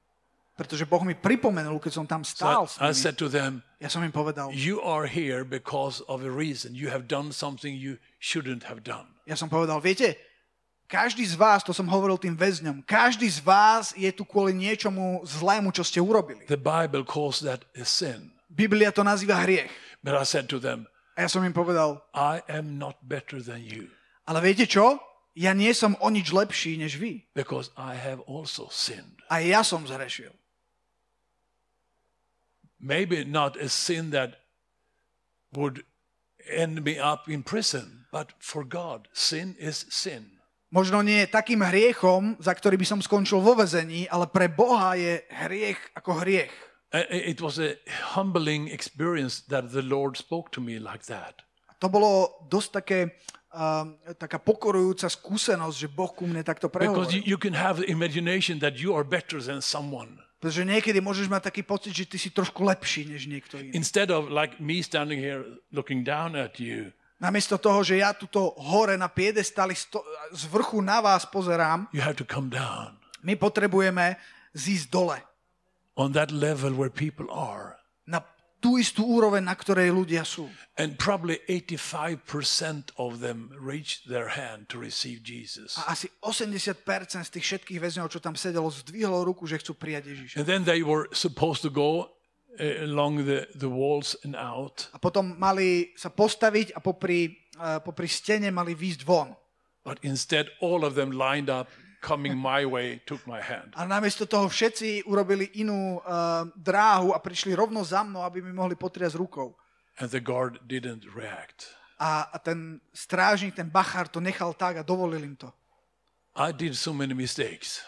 [0.54, 3.02] Pretože Boh mi pripomenul, keď som tam So stál s I, I nimi.
[3.02, 6.78] said to them, Ja som im povedal, You are here because of a reason.
[6.78, 9.10] You have done something you shouldn't have done.
[9.26, 10.14] ja som povedal, viete,
[10.86, 15.26] každý z vás, to som hovoril tým väzňom, každý z vás je tu kvôli niečomu
[15.26, 16.46] zlému, čo ste urobili.
[16.46, 18.30] The Bible calls that a sin.
[18.54, 19.74] Biblia to nazýva hriech.
[20.06, 20.86] But I said to them,
[21.18, 23.90] A ja som im povedal, I am not better than you
[24.28, 25.00] ale viete čo?
[25.34, 27.26] Ja nie som o nič lepší než vy.
[27.34, 29.18] because I have also sinned.
[29.34, 30.32] A ja som zhrešil.
[32.78, 34.44] Maybe not a sin that
[35.56, 35.88] would
[36.46, 40.38] end me up in prison, but for God, sin is sin.
[40.74, 45.22] Možno nie takým hriechom, za ktorý by som skončil vo vezení, ale pre Boha je
[45.30, 46.54] hriech ako hriech.
[47.10, 47.78] It was a
[48.14, 51.46] humbling experience that the Lord spoke to me like that.
[51.82, 53.00] To bolo dosť také,
[53.54, 57.14] um, taká pokorujúca skúsenosť, že Boh ku mne takto Because prehovoril.
[57.14, 60.18] you, you can have the imagination that you are better than someone.
[60.42, 63.72] Pretože niekedy môžeš mať taký pocit, že ty si trošku lepší než niekto iný.
[63.72, 66.92] Instead of like me standing here looking down at you,
[67.24, 70.04] Namiesto toho, že ja tuto hore na piedestali sto-
[70.36, 74.20] z vrchu na vás pozerám, you have to come down my potrebujeme
[74.52, 75.18] zísť dole.
[75.96, 77.80] on that level where people are.
[78.04, 78.20] Na
[78.64, 80.48] tú istú úroveň, na ktorej ľudia sú.
[80.80, 85.76] And probably 85% of them reached their hand to receive Jesus.
[85.76, 86.80] A asi 80%
[87.28, 90.36] z tých všetkých väzňov, čo tam sedelo, zdvihlo ruku, že chcú prijať Ježiša.
[90.40, 92.08] And then they were supposed to go
[92.56, 94.88] uh, along the, the walls and out.
[94.96, 99.36] A potom mali sa postaviť a popri, uh, popri stene mali výjsť von.
[99.84, 101.68] But instead, all of them lined up,
[102.04, 103.72] coming my way, took my hand.
[103.80, 108.52] A namiesto toho všetci urobili inú uh, dráhu a prišli rovno za mnou, aby mi
[108.52, 109.56] mohli potriasť rukou.
[110.04, 111.72] And the guard didn't react.
[111.96, 115.48] A, a ten strážnik, ten bachár to nechal tak a dovolil im to.
[116.36, 117.80] I did so many mistakes.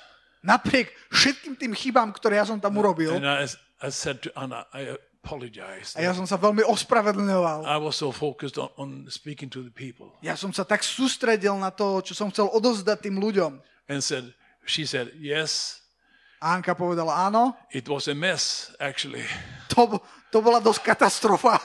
[0.46, 3.50] Napriek všetkým tým chybám, ktoré ja som tam urobil, And I,
[3.82, 4.94] I said to Anna, I
[5.26, 5.98] apologize.
[5.98, 7.66] a ja som sa veľmi ospravedlňoval.
[7.66, 11.58] I was so focused on, on speaking to the people Ja som sa tak sústredil
[11.58, 13.58] na to, čo som chcel odozdať tým ľuďom.
[13.88, 14.34] And said,
[14.66, 15.82] she said, yes,
[16.42, 19.24] Anka povedala, áno, it was a mess, actually.
[19.70, 20.00] to,
[20.32, 21.60] to bola dosť katastrofa.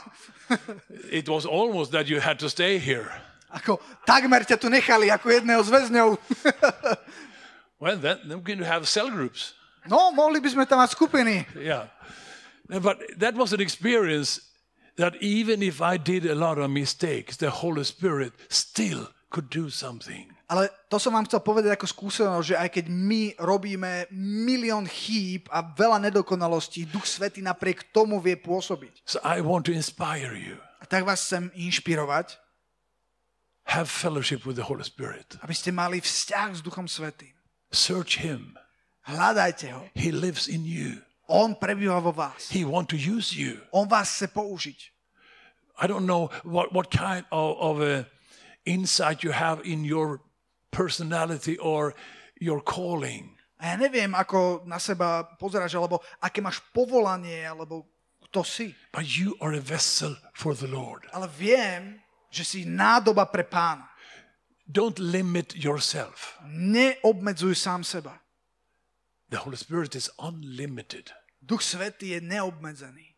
[1.11, 3.07] It was almost that you had to stay here.
[3.55, 6.09] Ako, takmer ťa tu nechali ako jedného z väzňov.
[7.81, 9.55] Well, then, then we're going to have cell groups.
[9.89, 11.49] No, mohli by sme tam mať skupiny.
[11.57, 11.89] Yeah.
[12.69, 14.45] But that was an experience
[15.01, 19.73] that even if I did a lot of mistakes, the Holy Spirit still could do
[19.73, 20.29] something.
[20.51, 25.47] Ale to som vám chcel povedať ako skúsenosť, že aj keď my robíme milión chýb
[25.47, 29.07] a veľa nedokonalostí, Duch Svety napriek tomu vie pôsobiť.
[29.07, 30.59] So I want to inspire you.
[30.83, 32.35] A tak vás chcem inšpirovať,
[33.71, 35.39] Have fellowship with the Holy Spirit.
[35.47, 37.31] aby ste mali vzťah s Duchom Svetým.
[37.71, 38.59] Search Him.
[39.07, 39.87] Hľadajte ho.
[39.95, 40.99] He lives in you.
[41.31, 42.51] On prebýva vo vás.
[42.51, 43.63] He wants to use you.
[43.71, 44.79] On vás chce použiť.
[45.79, 48.11] I don't know what, what kind of, of a
[48.67, 50.19] insight you have in your
[50.71, 51.95] personality or
[52.41, 53.37] your calling.
[53.61, 57.85] A ja neviem, ako na seba pozeráš, alebo aké máš povolanie, alebo
[58.31, 58.73] kto si.
[58.95, 61.05] But you are a vessel for the Lord.
[61.13, 62.01] Ale viem,
[62.33, 63.91] že si nádoba pre pána.
[64.71, 66.39] Don't limit yourself.
[66.47, 68.23] Neobmedzuj sám seba.
[69.29, 71.11] The Holy Spirit is unlimited.
[71.43, 73.11] Duch Svetý je neobmedzený.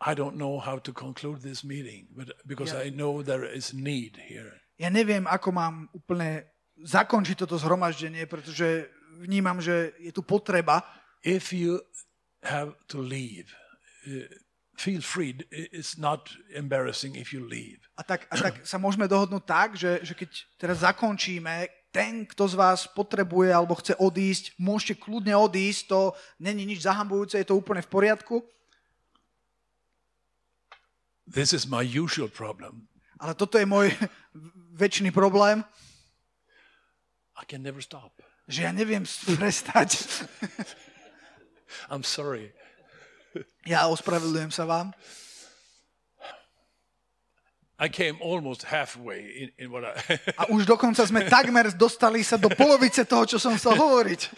[0.00, 2.84] I don't know how to conclude this meeting, but because Yeah.
[2.84, 4.60] I know there is need here.
[4.80, 6.48] Ja neviem, ako mám úplne
[6.80, 8.88] zakončiť toto zhromaždenie, pretože
[9.20, 10.80] vnímam, že je tu potreba.
[11.20, 11.84] If you
[12.40, 13.52] have to leave,
[14.08, 14.24] uh,
[14.80, 15.36] feel free.
[15.52, 17.84] It's not embarrassing if you leave.
[18.00, 22.48] A tak, a tak sa môžeme dohodnúť tak, že, že keď teraz zakončíme, ten, kto
[22.48, 26.00] z vás potrebuje alebo chce odísť, môžete kľudne odísť, to
[26.40, 28.40] není nič zahambujúce, je to úplne v poriadku.
[31.28, 32.89] This is my usual problem.
[33.20, 33.92] Ale toto je môj
[34.72, 35.60] väčší problém,
[37.40, 38.12] I can never stop.
[38.50, 39.06] že ja neviem
[39.38, 39.96] prestať.
[41.92, 42.52] I'm sorry.
[43.64, 44.90] Ja ospravedlňujem sa vám.
[47.80, 49.96] I came almost halfway in, in what I.
[50.40, 54.20] A už dokonca sme takmer dostali sa do polovice toho, čo som chcel hovoriť.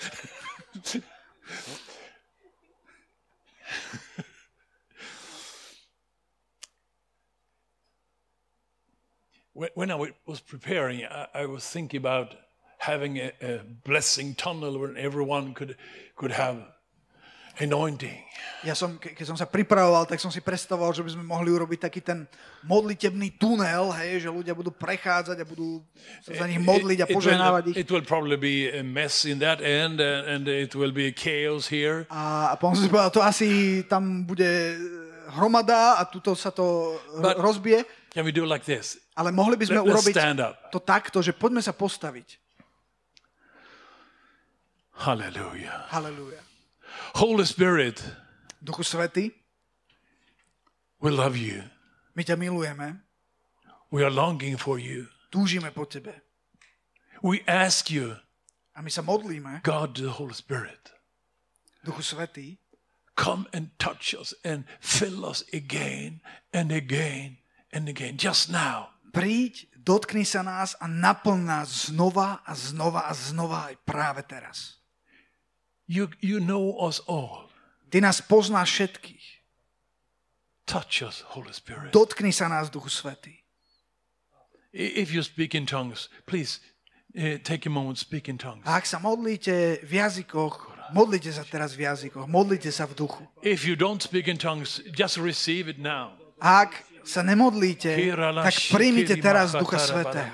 [9.54, 11.04] when, I wa- was preparing,
[11.34, 12.34] I, was thinking about
[12.78, 15.76] having a, a blessing tunnel where everyone could
[16.16, 16.56] could have
[17.60, 18.16] anointing.
[18.64, 21.52] Ja som, ke- keď som sa pripravoval, tak som si predstavoval, že by sme mohli
[21.52, 22.24] urobiť taký ten
[22.64, 25.84] modlitebný tunel, hej, že ľudia budú prechádzať a budú
[26.24, 27.76] sa za nich modliť a požehnávať ich.
[27.84, 32.08] It will probably be a mess in that end, and, it will be chaos here.
[32.08, 34.48] A, a potom som si povedal, to asi tam bude
[35.36, 37.84] hromada a tuto sa to But, rozbije.
[38.12, 39.00] Can we do like this?
[39.16, 40.14] Ale mohli by sme Let- urobiť
[40.68, 42.36] to takto, že poďme sa postaviť.
[44.92, 45.88] Hallelujah.
[45.88, 46.40] Halelúja.
[47.16, 48.04] Holy Spirit,
[48.60, 49.32] Duchu Svety,
[51.00, 51.64] we love you.
[52.14, 53.00] my ťa milujeme,
[53.90, 55.08] We are longing for you.
[55.32, 56.12] túžime po tebe.
[57.24, 58.20] We ask you,
[58.76, 60.92] A my sa modlíme, God, the Holy Spirit,
[61.84, 62.56] Duchu Svetý,
[63.16, 66.20] come and touch us and fill us again
[66.52, 67.36] and again
[67.72, 68.16] and again.
[68.16, 68.92] Just now.
[69.12, 74.80] príď, dotkni sa nás a naplň nás znova a znova a znova aj práve teraz.
[75.86, 77.52] You, you know us all.
[77.92, 79.26] Ty nás poznáš všetkých.
[80.64, 81.92] Touch us, Holy Spirit.
[81.92, 83.44] Dotkni sa nás, Duchu Svetý.
[84.72, 86.64] If you speak in tongues, please
[87.12, 88.64] uh, take a moment, speak in tongues.
[88.64, 93.20] A ak sa modlíte v jazykoch, modlite sa teraz v jazykoch, modlite sa v duchu.
[93.44, 96.16] If you don't speak in tongues, just receive it now.
[96.40, 97.94] Ak sa nemodlíte,
[98.42, 100.30] tak príjmite teraz Ducha Svetého.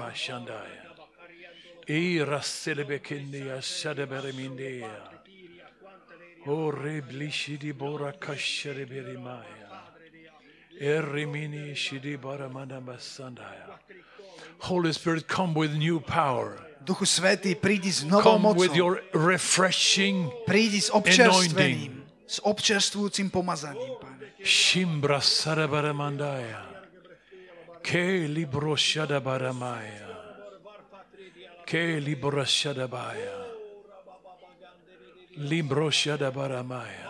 [14.58, 16.58] Holy Spirit, come with new power.
[16.80, 18.80] Duchu Svetý, prídi s novou Come with mocou.
[18.80, 24.17] your refreshing Prídi s občerstvením, s občerstvujúcim pomazaním, Pane.
[24.42, 26.62] Shimbra Sarabaramandaya.
[27.82, 30.08] Ke libro shadabaramaya.
[31.66, 33.44] Ke libro shadabaya.
[35.36, 37.08] Libro shadabaramaya.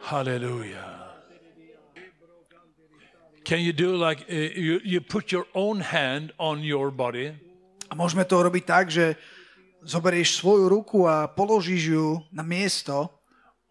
[0.00, 1.04] Hallelujah.
[3.44, 7.32] Can you do like uh, you, you put your own hand on your body
[7.88, 9.16] A môžeme to robiť tak, že
[9.80, 13.08] zoberieš svoju ruku a položíš ju na miesto,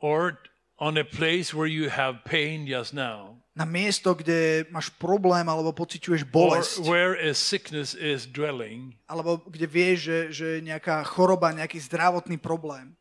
[0.02, 0.42] or
[0.78, 5.74] on a place where you have pain just now, na miesto, kde máš problém alebo
[5.74, 8.94] pociťuješ or bolesť, where a sickness is dwelling.
[9.10, 12.94] alebo kde vieš, že, že je nejaká choroba, nejaký zdravotný problém.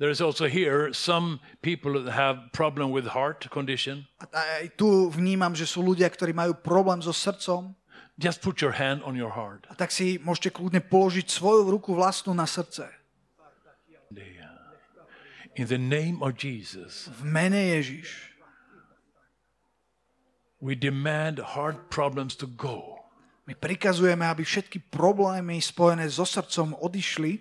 [0.00, 4.08] There's also here some people that have problem with heart condition.
[4.32, 7.74] A aj tu vnímam, že sú ľudia, ktorí majú problém so srdcom
[8.20, 9.64] Just put your hand on your heart.
[9.68, 12.99] a tak si môžete kľudne položiť svoju ruku vlastnú na srdce.
[15.56, 18.30] In the name of Jesus, V mene Ježiš.
[20.60, 23.00] we demand heart problems to go.
[23.48, 27.40] My prikazujeme, aby všetky problémy spojené so srdcom odišli,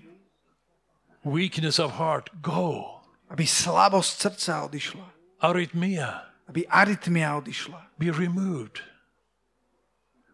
[1.28, 3.04] Weakness of heart, go.
[3.30, 5.08] aby slabosť srdca odišla,
[5.44, 8.82] Arrhythmia, aby arytmia odišla, be removed.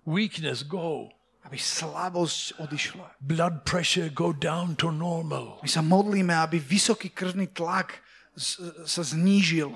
[0.05, 1.09] Weakness, go.
[1.45, 3.21] Aby slabosť odišla.
[3.21, 5.61] Blood pressure, go down to normal.
[5.61, 8.01] My sa modlíme, aby vysoký krvný tlak
[8.33, 9.71] z, sa znížil,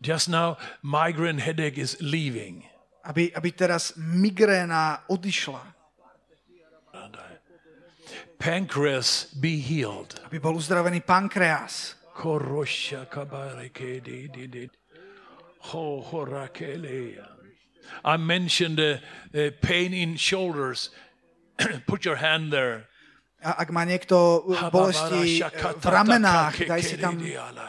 [0.00, 2.64] Just now, migraine headache is leaving.
[3.04, 5.60] aby, aby teraz migréna odišla,
[8.40, 10.16] Pancreas, be healed.
[10.24, 14.64] aby bol uzdravený pankreas, Korosha kabareke di di di.
[15.72, 17.20] Ho horakele.
[18.04, 19.00] I mentioned the
[19.34, 20.90] uh, pain in shoulders.
[21.86, 22.90] Put your hand there.
[23.40, 25.40] a ak má niekto bolesti
[25.80, 27.16] v ramenách, daj si tam,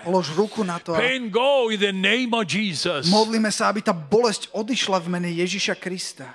[0.03, 3.07] polož ruku na to a Pain go in the name of Jesus.
[3.07, 6.27] modlíme sa, aby tá bolesť odišla v mene Ježiša Krista.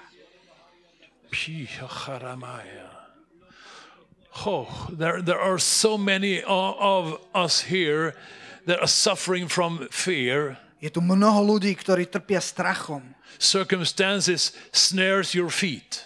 [4.45, 8.17] Oh, there, there are so many of us here
[8.65, 10.57] that are suffering from fear.
[10.77, 13.03] Je tu mnoho ľudí, ktorí trpia strachom,
[13.41, 16.05] Circumstances snares your feet.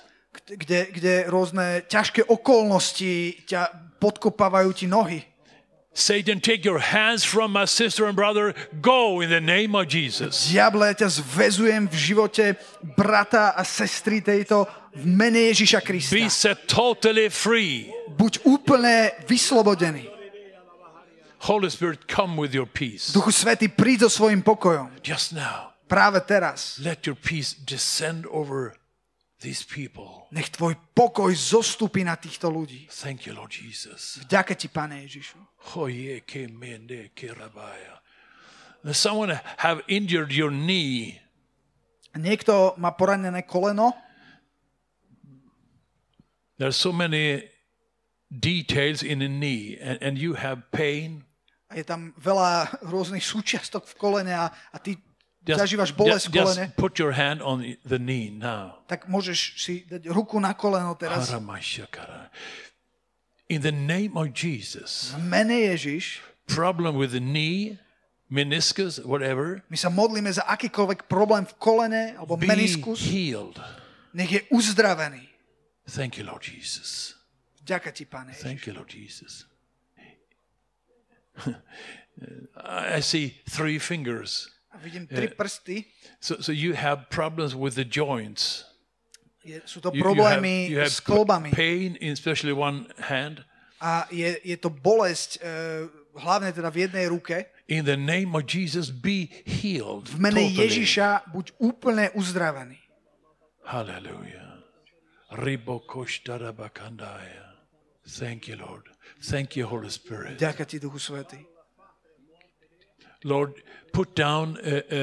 [0.51, 3.71] kde, kde rôzne ťažké okolnosti ťa
[4.03, 5.23] podkopávajú ti nohy.
[5.91, 8.55] Satan, take your hands from my sister and brother.
[8.79, 10.47] Go in the name of Jesus.
[10.47, 12.45] Diable, ja ťa zväzujem v živote
[12.95, 16.15] brata a sestry tejto v mene Ježiša Krista.
[16.15, 17.91] Be set totally free.
[18.07, 20.10] Buď úplne vyslobodený.
[21.41, 23.13] Holy Spirit, come with your peace.
[23.17, 24.93] Duchu Svety, príď so svojim pokojom.
[25.01, 25.71] Just now.
[25.91, 26.79] práve teraz.
[26.79, 28.79] Let your peace descend over
[29.43, 30.31] these people.
[30.31, 32.87] Nech tvoj pokoj zostupí na týchto ľudí.
[32.87, 34.23] Thank you, Lord Jesus.
[34.23, 35.43] Vďaka ti, Pane Ježišu.
[35.75, 37.99] Hoye ke mende ke rabaya.
[38.95, 41.21] Someone have injured your knee?
[42.17, 43.93] Niekto má poranené koleno,
[46.61, 47.49] There's so many
[48.29, 51.25] details in a knee, and, and you have pain.
[51.71, 54.99] A je tam veľa rôznych súčiastok v kolene a, a ty
[55.41, 58.85] Just, zažívaš bolesť just, v kolene, just put your hand on the knee now.
[58.85, 61.33] tak môžeš si dať ruku na koleno teraz.
[63.49, 67.81] In the name of Jesus, V mene Ježiš, problem with the knee,
[68.29, 73.57] meniscus, whatever, my sa modlíme za akýkoľvek problém v kolene alebo be meniskus, healed.
[74.13, 75.25] nech je uzdravený.
[75.89, 77.17] Thank you, Lord Jesus.
[77.67, 78.45] Ďakujem ti, Pane Ježiš.
[78.45, 79.50] Thank you, Lord Jesus.
[82.97, 84.49] I see three fingers.
[84.81, 85.85] Vidím tri prsty.
[86.21, 88.65] So, so you have problems with the joints.
[89.45, 91.51] Je, sú to You, you have, problémy you have s klbami.
[91.53, 93.45] pain in especially one hand.
[93.81, 95.89] A je, je to bolesť, e,
[96.21, 97.49] hlavne teda v jednej ruke.
[97.69, 100.13] In the name of Jesus, be healed.
[100.13, 100.69] V mene totally.
[100.69, 102.77] Ježiša buď úplne uzdravený.
[103.65, 104.61] Hallelujah.
[105.33, 107.50] Ribokoshtarabakandaya.
[108.07, 108.89] Thank you, Lord.
[109.23, 110.41] Thank you, Holy Spirit.
[110.41, 111.41] Ďakujem ti, Duchu Svetý.
[113.25, 113.61] Lord,
[113.93, 115.03] put down a, a,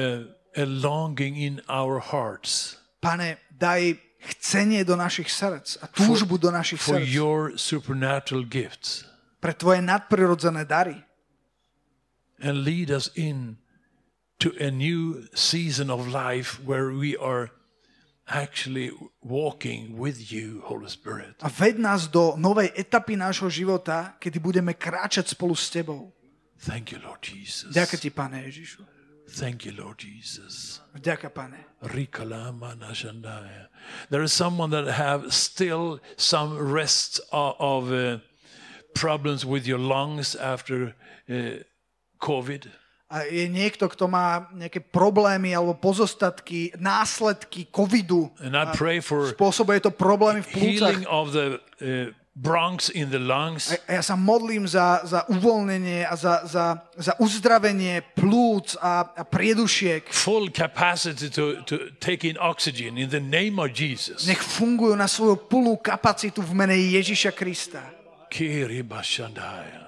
[0.56, 6.82] a longing in our hearts Pane, daj chcenie do našich srdc a túžbu do našich
[6.82, 9.06] for srdc your supernatural gifts
[9.38, 10.98] pre tvoje nadprirodzené dary.
[12.42, 13.58] and lead us in
[14.42, 17.54] to a new season of life where we are
[18.28, 18.92] actually
[19.24, 21.40] walking with you, Holy Spirit.
[21.42, 26.12] A ved nás do novej etapy nášho života, kedy budeme kráčať spolu s tebou.
[26.60, 27.72] Thank you, Lord Jesus.
[27.72, 28.82] Ďakujem ti, Pane Ježišu.
[29.28, 30.80] Thank you, Lord Jesus.
[30.96, 31.60] Ďakujem, Pane.
[34.10, 38.18] There is someone that have still some rests of, of uh,
[38.94, 40.96] problems with your lungs after
[41.28, 41.62] uh,
[42.20, 42.66] COVID.
[43.08, 48.28] Je niekto, kto má nejaké problémy alebo pozostatky, následky covidu.
[48.44, 50.92] And I pray for Spôsobuje to problémy v plúcach.
[51.08, 53.72] of the uh, bronchs in the lungs.
[53.88, 59.22] A ja sa modlím za, za uvoľnenie a za, za, za uzdravenie plúc a, a
[59.24, 60.12] priedušiek.
[60.12, 64.28] Full capacity to, to take in oxygen in the name of Jesus.
[64.28, 67.82] Nech fungujú na svoju plnú kapacitu v mene Ježiša Krista.
[68.28, 69.87] Kiribashandaya.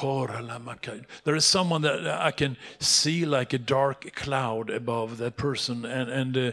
[0.00, 6.08] There is someone that I can see like a dark cloud above that person, and
[6.08, 6.52] and uh,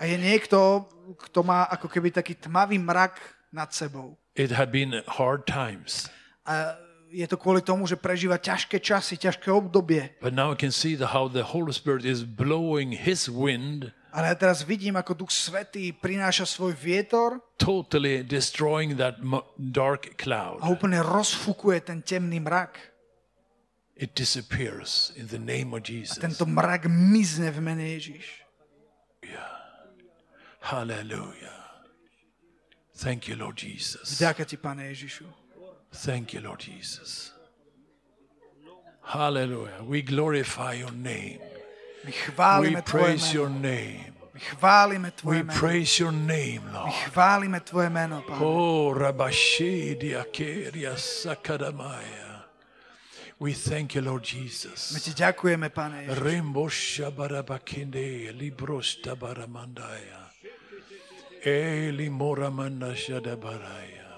[0.00, 3.20] A je niekto, kto má ako keby taký tmavý mrak
[3.52, 4.16] nad sebou.
[4.36, 6.08] it had been hard times.
[6.48, 6.76] A
[7.10, 10.14] je to kvôli tomu, že prežíva ťažké časy, ťažké obdobie.
[10.22, 14.34] But now I can see the, how the Holy Spirit is blowing His wind, Ale
[14.34, 19.22] ja teraz vidím, ako Duch Svetý prináša svoj vietor totally destroying that
[19.54, 20.58] dark a cloud.
[20.66, 22.74] úplne rozfukuje ten temný mrak.
[24.00, 26.16] It disappears in the name of Jesus.
[26.16, 28.40] Tento mrak mizne v mene Ježiš.
[30.60, 31.60] Hallelujah.
[32.94, 34.20] Thank you, Lord Jesus.
[34.20, 35.24] Ďakujem ti, Pane Ježišu.
[36.04, 37.32] Thank you, Lord Jesus.
[39.00, 39.80] Hallelujah.
[39.82, 41.40] We glorify your name.
[42.04, 43.34] My We chválime Tvoje praise meno.
[43.34, 44.12] your name.
[44.34, 45.58] My chválime Tvoje We meno.
[45.60, 46.92] praise your name, My Lord.
[46.92, 48.40] chválime Tvoje meno, Pane.
[48.44, 52.28] Oh, Rabashidia Keria Sakadamaya.
[53.38, 54.92] We thank you, Lord My Jesus.
[55.04, 56.18] ti ďakujeme, Pane Ježiš.
[56.18, 60.28] Rimbo Shabarabakinde, Libros Tabaramandaya.
[61.44, 64.08] Eli Moramanda Shadabaraya.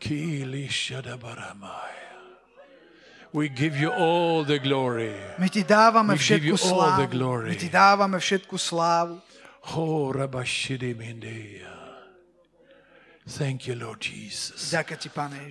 [0.00, 2.05] Kili Shadabaramaya.
[3.36, 5.12] We give you all the glory.
[5.36, 7.04] My ti dávame We všetku slávu.
[7.44, 9.20] My ti dávame všetku slávu.
[9.76, 10.08] Oh.
[13.26, 14.72] Thank you, Lord Jesus.
[14.72, 14.80] Ti.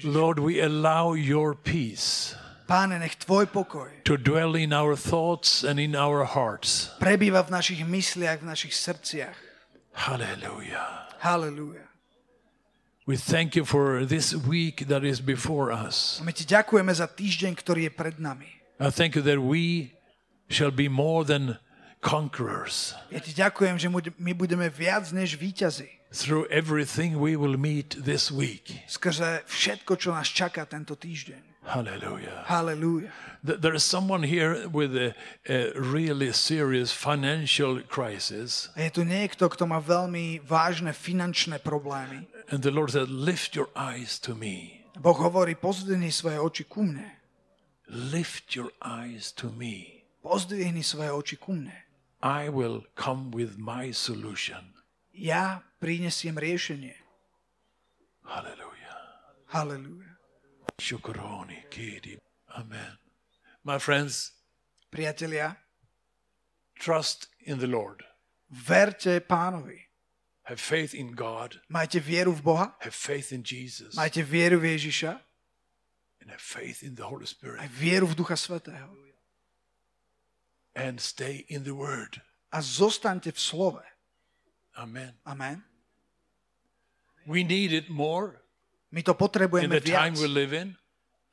[0.01, 2.33] Lord, we allow your peace
[2.65, 6.97] Páne, nech Tvoj pokoj to dwell in our thoughts and in our hearts.
[6.97, 9.37] prebýva v našich mysliach, v našich srdciach.
[9.93, 11.05] Hallelujah.
[11.21, 11.94] Halelúja.
[13.05, 16.17] We thank you for this week that is before us.
[16.17, 18.49] A my ti ďakujeme za týždeň, ktorý je pred nami.
[18.81, 19.93] I thank you that we
[20.49, 21.61] shall be more than
[22.01, 23.87] conquerors Ja ti ďakujem, že
[24.17, 25.85] my budeme viac než víťazi.
[26.09, 28.73] through everything we will meet this week.
[28.89, 31.44] Skrze všetko, čo nás čaká tento týždeň.
[31.65, 32.45] Hallelujah.
[32.45, 33.09] Halelúja.
[33.45, 35.13] Th- There is someone here with a,
[35.49, 42.25] a really serious financial crisis, A je tu niekto, kto má veľmi vážne finančné problémy.
[42.53, 44.85] and the Lord said, Lift your eyes to me.
[45.01, 47.17] Boh hovorí, pozdvihni svoje oči ku mne.
[47.89, 50.05] lift your eyes to me.
[50.21, 51.73] Pozdvihni svoje oči ku mne.
[52.21, 54.73] I will come with my solution.
[55.13, 56.95] Ja prinesiem riešenie.
[58.25, 58.97] Hallelujah.
[59.53, 60.14] Halleluja.
[60.79, 62.17] Shukuroni kidi.
[62.57, 62.97] Amen.
[63.63, 64.31] My friends,
[64.91, 65.57] Priatelia,
[66.79, 68.03] trust in the Lord.
[68.51, 69.79] verte pánovi.
[70.43, 71.59] Have faith in God.
[71.73, 73.95] Majte vieru v Boha, Have faith in Jesus.
[73.95, 75.19] majte vieru v Ježiša,
[76.21, 77.61] And have faith in the Holy Spirit.
[77.71, 78.89] vieru v Ducha Svetého.
[80.75, 82.21] And stay in the Word.
[82.51, 83.81] A zostaňte v slove.
[84.77, 85.13] Amen.
[85.25, 85.63] Amen.
[87.25, 88.41] We need it more
[88.95, 90.79] My to in potrebujeme the time viac we live in.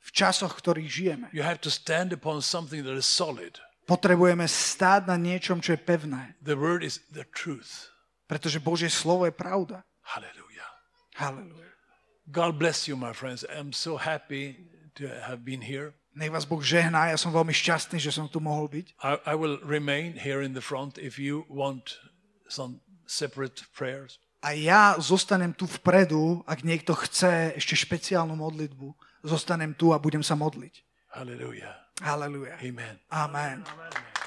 [0.03, 1.25] v časoch, v ktorých žijeme.
[1.31, 3.55] You have to stand upon something that is solid.
[3.87, 6.35] Potrebujeme stáť na niečom, čo je pevné.
[6.43, 7.87] The Word is the truth.
[8.27, 9.87] Pretože Božie slovo je pravda.
[10.03, 10.71] Hallelujah.
[11.15, 11.71] Halleluja.
[12.31, 13.47] God bless you, my friends.
[13.47, 14.59] I'm so happy
[14.95, 15.95] to have been here.
[16.15, 18.95] Nech vás Boh žehná, ja som veľmi šťastný, že som tu mohol byť.
[19.01, 21.97] I, I will remain here in the front if you want
[22.47, 22.79] some
[23.09, 24.21] separate prayers.
[24.43, 28.91] A ja zostanem tu vpredu, ak niekto chce ešte špeciálnu modlitbu,
[29.23, 30.83] zostanem tu a budem sa modliť.
[31.15, 31.83] Hallelujah.
[32.03, 32.59] Halleluja.
[32.59, 32.99] Amen.
[33.07, 33.63] Amen.
[33.63, 34.22] Amen.